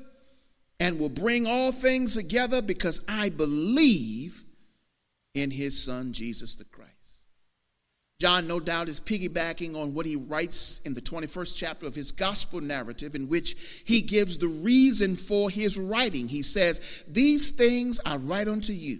and 0.80 1.00
will 1.00 1.10
bring 1.10 1.48
all 1.48 1.72
things 1.72 2.16
together 2.16 2.62
because 2.62 3.02
I 3.08 3.30
believe 3.30 4.44
in 5.34 5.52
his 5.52 5.82
son 5.82 6.14
Jesus 6.14 6.56
the 6.56 6.66
Christ. 6.66 6.92
John, 8.20 8.48
no 8.48 8.62
doubt, 8.62 8.88
is 8.88 9.02
piggybacking 9.02 9.76
on 9.76 9.94
what 9.94 10.06
he 10.06 10.16
writes 10.16 10.80
in 10.86 10.94
the 10.94 11.02
21st 11.02 11.58
chapter 11.58 11.86
of 11.86 11.96
his 11.96 12.14
gospel 12.14 12.62
narrative, 12.62 13.14
in 13.14 13.28
which 13.28 13.84
he 13.86 14.02
gives 14.02 14.38
the 14.38 14.48
reason 14.48 15.18
for 15.18 15.50
his 15.50 15.78
writing. 15.78 16.30
He 16.30 16.42
says, 16.42 17.04
These 17.10 17.52
things 17.52 18.00
I 18.06 18.16
write 18.16 18.48
unto 18.48 18.72
you 18.72 19.00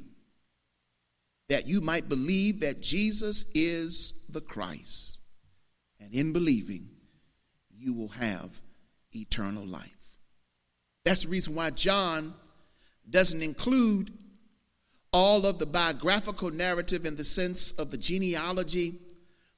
that 1.48 1.68
you 1.68 1.80
might 1.80 2.10
believe 2.10 2.60
that 2.60 2.82
Jesus 2.82 3.46
is 3.54 4.26
the 4.30 4.42
Christ. 4.42 5.20
And 6.00 6.14
in 6.14 6.34
believing, 6.34 6.90
you 7.74 7.94
will 7.94 8.10
have 8.10 8.62
eternal 9.16 9.66
life. 9.66 10.18
That's 11.04 11.24
the 11.24 11.30
reason 11.30 11.56
why 11.56 11.70
John 11.72 12.34
doesn't 13.10 13.42
include 13.42 14.12
all 15.14 15.46
of 15.46 15.60
the 15.60 15.66
biographical 15.66 16.52
narrative 16.52 17.06
in 17.06 17.16
the 17.16 17.24
sense 17.24 17.72
of 17.74 17.92
the 17.92 17.98
genealogy, 17.98 18.96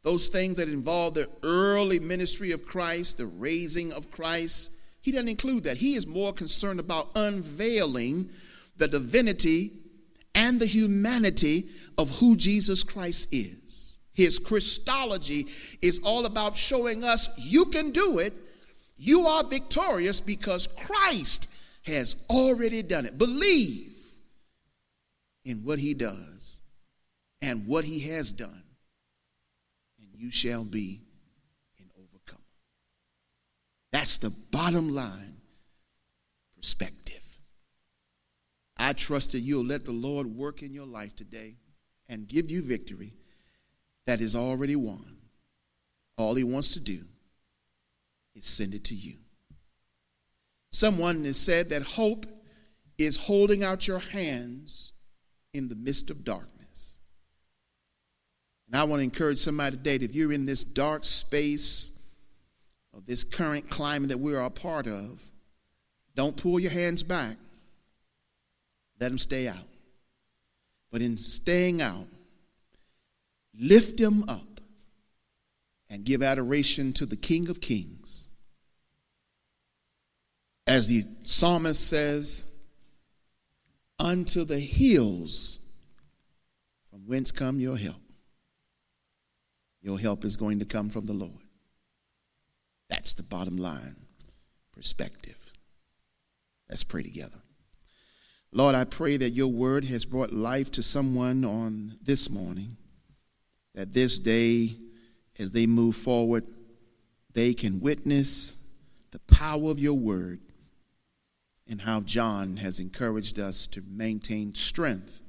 those 0.04 0.28
things 0.28 0.58
that 0.58 0.70
involve 0.70 1.16
the 1.16 1.28
early 1.42 2.00
ministry 2.00 2.52
of 2.52 2.66
Christ, 2.66 3.18
the 3.18 3.26
raising 3.26 3.92
of 3.92 4.12
Christ. 4.12 4.72
He 5.02 5.12
doesn't 5.12 5.30
include 5.30 5.64
that. 5.64 5.78
He 5.78 5.96
is 5.96 6.06
more 6.06 6.34
concerned 6.34 6.80
about 6.80 7.10
unveiling 7.16 8.30
the 8.78 8.88
divinity 8.88 9.72
and 10.36 10.60
the 10.60 10.66
humanity 10.66 11.70
of 11.98 12.20
who 12.20 12.36
Jesus 12.36 12.84
Christ 12.84 13.30
is. 13.32 14.00
His 14.14 14.40
Christology 14.40 15.48
is 15.82 16.00
all 16.04 16.26
about 16.26 16.56
showing 16.56 17.04
us 17.04 17.30
you 17.44 17.66
can 17.66 17.92
do 17.92 18.20
it. 18.20 18.34
You 18.98 19.28
are 19.28 19.44
victorious 19.44 20.20
because 20.20 20.68
Christ 20.68 21.54
has 21.84 22.16
already 22.30 22.82
done 22.82 23.06
it. 23.06 23.18
Believe 23.18 23.94
in 25.46 25.58
what 25.60 25.80
he 25.80 25.94
does 25.94 26.60
and 27.42 27.68
what 27.68 27.86
he 27.86 28.00
has 28.10 28.34
done, 28.34 28.64
and 30.00 30.10
you 30.14 30.32
shall 30.32 30.66
be 30.66 31.02
an 31.80 31.90
overcomer. 31.96 32.42
That's 33.92 34.18
the 34.18 34.34
bottom 34.52 34.90
line 34.90 35.38
perspective. 36.56 37.24
I 38.76 38.94
trust 38.94 39.32
that 39.32 39.40
you'll 39.40 39.66
let 39.66 39.86
the 39.86 39.92
Lord 39.92 40.28
work 40.28 40.64
in 40.64 40.74
your 40.74 40.86
life 40.86 41.16
today 41.16 41.56
and 42.10 42.28
give 42.28 42.50
you 42.52 42.62
victory 42.62 43.14
that 44.06 44.22
is 44.22 44.36
already 44.36 44.76
won. 44.76 45.18
All 46.18 46.36
he 46.36 46.44
wants 46.44 46.74
to 46.74 46.80
do 46.80 47.06
is 48.38 48.46
send 48.46 48.74
it 48.74 48.84
to 48.86 48.96
you. 48.96 49.16
Someone 50.72 51.26
has 51.26 51.38
said 51.38 51.70
that 51.70 51.82
hope 51.82 52.26
is 52.98 53.18
holding 53.18 53.64
out 53.64 53.88
your 53.88 54.00
hands 54.00 54.94
in 55.54 55.68
the 55.68 55.76
midst 55.76 56.10
of 56.10 56.24
darkness. 56.24 57.00
And 58.68 58.80
I 58.80 58.84
want 58.84 59.00
to 59.00 59.04
encourage 59.04 59.40
somebody 59.40 59.78
today 59.78 59.96
if 59.96 60.14
you're 60.14 60.32
in 60.32 60.46
this 60.46 60.64
dark 60.64 61.04
space 61.04 61.94
of 62.94 63.06
this 63.06 63.24
current 63.24 63.70
climate 63.70 64.10
that 64.10 64.20
we 64.20 64.36
are 64.36 64.44
a 64.44 64.50
part 64.50 64.88
of, 64.88 65.22
don't 66.16 66.36
pull 66.36 66.60
your 66.60 66.72
hands 66.72 67.04
back. 67.04 67.38
Let 69.00 69.10
them 69.10 69.18
stay 69.18 69.48
out. 69.48 69.68
But 70.92 71.02
in 71.02 71.18
staying 71.18 71.82
out, 71.82 72.08
lift 73.58 73.98
them 73.98 74.24
up 74.28 74.62
and 75.90 76.04
give 76.04 76.22
adoration 76.22 76.94
to 76.94 77.06
the 77.06 77.16
King 77.16 77.50
of 77.50 77.62
Kings. 77.62 78.27
As 80.68 80.88
the 80.90 81.04
psalmist 81.24 81.88
says, 81.88 82.58
unto 84.00 84.44
the 84.44 84.60
hills 84.60 85.72
from 86.90 87.08
whence 87.08 87.32
come 87.32 87.60
your 87.60 87.78
help. 87.78 88.02
Your 89.82 90.00
help 90.00 90.26
is 90.26 90.36
going 90.36 90.60
to 90.60 90.66
come 90.66 90.90
from 90.90 91.06
the 91.06 91.14
Lord. 91.14 91.32
That's 92.90 93.14
the 93.14 93.24
bottom 93.24 93.58
line 93.58 93.96
perspective. 94.74 95.52
Let's 96.70 96.84
pray 96.84 97.04
together. 97.04 97.40
Lord, 98.52 98.76
I 98.76 98.84
pray 98.84 99.18
that 99.18 99.30
your 99.32 99.48
word 99.48 99.86
has 99.86 100.06
brought 100.06 100.34
life 100.34 100.72
to 100.74 100.84
someone 100.84 101.46
on 101.46 101.98
this 102.02 102.30
morning, 102.30 102.78
that 103.76 103.94
this 103.94 104.20
day, 104.20 104.76
as 105.40 105.52
they 105.52 105.68
move 105.68 105.96
forward, 105.96 106.46
they 107.34 107.54
can 107.54 107.80
witness 107.80 108.58
the 109.12 109.20
power 109.20 109.70
of 109.70 109.80
your 109.80 109.94
word 109.94 110.40
and 111.70 111.82
how 111.82 112.02
John 112.02 112.58
has 112.58 112.80
encouraged 112.80 113.40
us 113.40 113.68
to 113.68 113.82
maintain 113.88 114.54
strength 114.54 115.22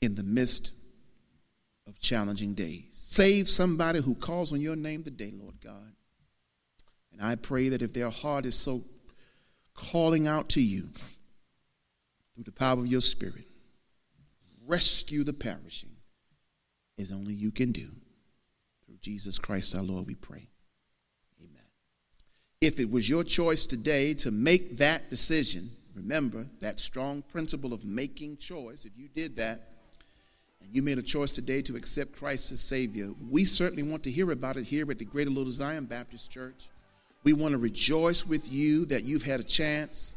in 0.00 0.14
the 0.14 0.22
midst 0.22 0.72
of 1.86 1.98
challenging 1.98 2.54
days. 2.54 2.84
Save 2.92 3.48
somebody 3.48 4.00
who 4.00 4.14
calls 4.14 4.52
on 4.52 4.60
your 4.60 4.76
name 4.76 5.02
today, 5.02 5.32
Lord 5.34 5.60
God. 5.62 5.92
And 7.12 7.22
I 7.22 7.36
pray 7.36 7.70
that 7.70 7.82
if 7.82 7.92
their 7.92 8.10
heart 8.10 8.44
is 8.44 8.54
so 8.54 8.82
calling 9.74 10.26
out 10.26 10.48
to 10.50 10.60
you 10.60 10.88
through 12.34 12.44
the 12.44 12.52
power 12.52 12.78
of 12.78 12.86
your 12.86 13.00
spirit, 13.00 13.44
rescue 14.66 15.24
the 15.24 15.32
perishing 15.32 15.90
as 16.98 17.12
only 17.12 17.34
you 17.34 17.50
can 17.50 17.72
do. 17.72 17.88
Through 18.86 18.98
Jesus 19.00 19.38
Christ 19.38 19.74
our 19.74 19.82
Lord, 19.82 20.06
we 20.06 20.14
pray. 20.14 20.48
If 22.64 22.80
it 22.80 22.90
was 22.90 23.10
your 23.10 23.24
choice 23.24 23.66
today 23.66 24.14
to 24.14 24.30
make 24.30 24.78
that 24.78 25.10
decision, 25.10 25.68
remember 25.94 26.46
that 26.60 26.80
strong 26.80 27.20
principle 27.20 27.74
of 27.74 27.84
making 27.84 28.38
choice, 28.38 28.86
if 28.86 28.92
you 28.96 29.06
did 29.14 29.36
that, 29.36 29.68
and 30.62 30.74
you 30.74 30.80
made 30.80 30.96
a 30.96 31.02
choice 31.02 31.34
today 31.34 31.60
to 31.60 31.76
accept 31.76 32.16
Christ 32.16 32.52
as 32.52 32.62
Savior, 32.62 33.10
we 33.30 33.44
certainly 33.44 33.82
want 33.82 34.02
to 34.04 34.10
hear 34.10 34.30
about 34.30 34.56
it 34.56 34.64
here 34.64 34.90
at 34.90 34.98
the 34.98 35.04
Greater 35.04 35.28
Little 35.28 35.52
Zion 35.52 35.84
Baptist 35.84 36.30
Church. 36.30 36.70
We 37.22 37.34
want 37.34 37.52
to 37.52 37.58
rejoice 37.58 38.26
with 38.26 38.50
you 38.50 38.86
that 38.86 39.04
you've 39.04 39.24
had 39.24 39.40
a 39.40 39.44
chance 39.44 40.16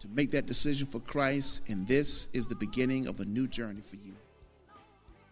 to 0.00 0.08
make 0.08 0.30
that 0.30 0.46
decision 0.46 0.86
for 0.86 1.00
Christ, 1.00 1.68
and 1.68 1.86
this 1.86 2.32
is 2.32 2.46
the 2.46 2.56
beginning 2.56 3.08
of 3.08 3.20
a 3.20 3.26
new 3.26 3.46
journey 3.46 3.82
for 3.82 3.96
you. 3.96 4.16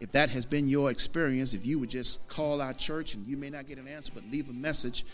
If 0.01 0.13
that 0.13 0.29
has 0.29 0.45
been 0.45 0.69
your 0.69 0.91
experience, 0.91 1.55
if 1.55 1.65
you 1.65 1.79
would 1.79 1.89
just 1.89 2.29
call 2.29 2.61
our 2.61 2.75
church 2.75 3.15
and 3.15 3.27
you 3.27 3.39
may 3.39 3.49
not 3.49 3.67
get 3.67 3.79
an 3.79 3.89
answer, 3.89 4.13
but 4.15 4.25
leave 4.31 4.51
a 4.51 4.53
message, 4.53 5.07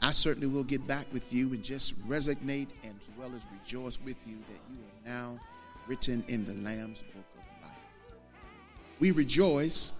I 0.00 0.12
certainly 0.12 0.46
will 0.46 0.64
get 0.64 0.86
back 0.86 1.06
with 1.12 1.32
you 1.32 1.52
and 1.52 1.62
just 1.62 1.98
resonate 2.08 2.68
and 2.84 2.94
as 3.00 3.08
well 3.18 3.34
as 3.34 3.46
rejoice 3.52 3.98
with 4.04 4.16
you 4.26 4.36
that 4.48 4.60
you 4.70 4.78
are 4.78 5.10
now 5.10 5.40
written 5.86 6.24
in 6.28 6.44
the 6.44 6.54
Lamb's 6.54 7.02
book 7.02 7.24
of 7.34 7.62
life. 7.62 7.72
We 8.98 9.10
rejoice 9.10 9.92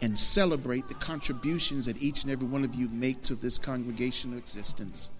and 0.00 0.18
celebrate 0.18 0.88
the 0.88 0.94
contributions 0.94 1.86
that 1.86 2.00
each 2.02 2.22
and 2.22 2.32
every 2.32 2.46
one 2.46 2.64
of 2.64 2.74
you 2.74 2.88
make 2.88 3.22
to 3.22 3.34
this 3.34 3.58
congregational 3.58 4.38
existence. 4.38 5.10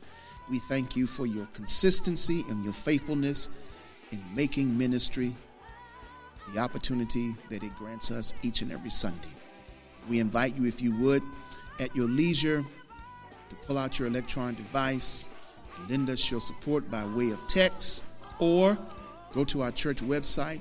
We 0.51 0.59
thank 0.61 0.97
you 0.97 1.07
for 1.07 1.27
your 1.27 1.47
consistency 1.53 2.43
and 2.49 2.63
your 2.65 2.73
faithfulness 2.73 3.49
in 4.11 4.23
making 4.35 4.77
ministry 4.77 5.35
the 6.53 6.61
opportunity 6.61 7.35
that 7.49 7.63
it 7.63 7.75
grants 7.77 8.11
us 8.11 8.35
each 8.43 8.63
and 8.63 8.73
every 8.73 8.91
Sunday. 8.91 9.29
We 10.09 10.19
invite 10.19 10.57
you, 10.57 10.67
if 10.67 10.83
you 10.83 10.95
would, 10.97 11.23
at 11.79 11.95
your 11.95 12.09
leisure 12.09 12.65
to 13.53 13.67
pull 13.67 13.79
out 13.79 13.99
your 13.99 14.09
electronic 14.09 14.57
device 14.57 15.25
and 15.77 15.91
lend 15.91 16.11
us 16.11 16.31
your 16.31 16.41
support 16.41 16.91
by 16.91 17.05
way 17.05 17.31
of 17.31 17.39
text 17.49 18.05
or 18.39 18.79
go 19.33 19.45
to 19.45 19.63
our 19.63 19.71
church 19.71 19.99
website 20.03 20.61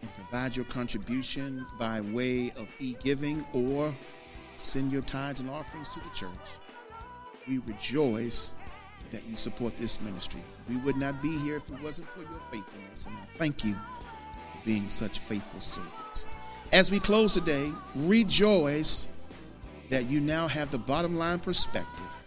and 0.00 0.14
provide 0.14 0.56
your 0.56 0.64
contribution 0.66 1.66
by 1.78 2.00
way 2.00 2.50
of 2.56 2.74
e 2.78 2.96
giving 3.02 3.44
or 3.52 3.94
send 4.56 4.90
your 4.90 5.02
tithes 5.02 5.40
and 5.40 5.50
offerings 5.50 5.88
to 5.90 6.00
the 6.00 6.10
church. 6.14 6.30
We 7.46 7.58
rejoice 7.58 8.54
that 9.10 9.22
you 9.28 9.36
support 9.36 9.76
this 9.76 10.00
ministry. 10.00 10.42
We 10.68 10.76
would 10.78 10.96
not 10.96 11.20
be 11.22 11.36
here 11.38 11.56
if 11.56 11.68
it 11.70 11.80
wasn't 11.82 12.08
for 12.08 12.20
your 12.20 12.40
faithfulness, 12.50 13.06
and 13.06 13.14
I 13.16 13.26
thank 13.36 13.64
you 13.64 13.74
for 13.74 14.64
being 14.64 14.88
such 14.88 15.18
faithful 15.18 15.60
servants. 15.60 16.26
As 16.72 16.90
we 16.90 16.98
close 16.98 17.34
today, 17.34 17.70
rejoice 17.94 19.13
that 19.94 20.06
you 20.06 20.20
now 20.20 20.48
have 20.48 20.72
the 20.72 20.78
bottom 20.78 21.16
line 21.16 21.38
perspective. 21.38 22.24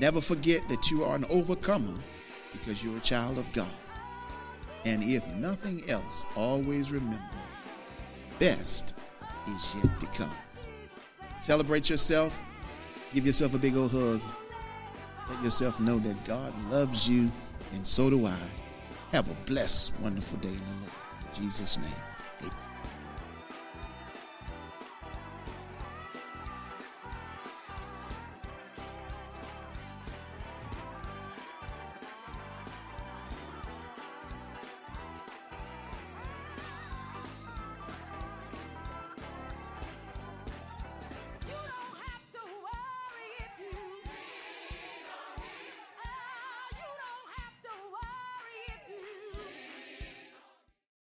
Never 0.00 0.20
forget 0.20 0.68
that 0.68 0.90
you 0.90 1.04
are 1.04 1.14
an 1.14 1.26
overcomer 1.26 1.94
because 2.52 2.82
you're 2.82 2.96
a 2.96 3.00
child 3.00 3.38
of 3.38 3.52
God. 3.52 3.70
And 4.84 5.04
if 5.04 5.24
nothing 5.28 5.88
else, 5.88 6.26
always 6.34 6.90
remember 6.90 7.22
best 8.40 8.94
is 9.54 9.76
yet 9.76 10.00
to 10.00 10.06
come. 10.06 10.34
Celebrate 11.36 11.88
yourself. 11.88 12.42
Give 13.14 13.24
yourself 13.24 13.54
a 13.54 13.58
big 13.58 13.76
old 13.76 13.92
hug. 13.92 14.20
Let 15.30 15.44
yourself 15.44 15.78
know 15.78 16.00
that 16.00 16.24
God 16.24 16.52
loves 16.68 17.08
you, 17.08 17.30
and 17.74 17.86
so 17.86 18.10
do 18.10 18.26
I. 18.26 18.38
Have 19.12 19.30
a 19.30 19.34
blessed, 19.46 20.00
wonderful 20.00 20.38
day 20.40 20.48
in 20.48 20.54
the 20.54 20.72
Lord. 20.80 20.92
In 21.36 21.44
Jesus' 21.44 21.78
name. 21.78 22.07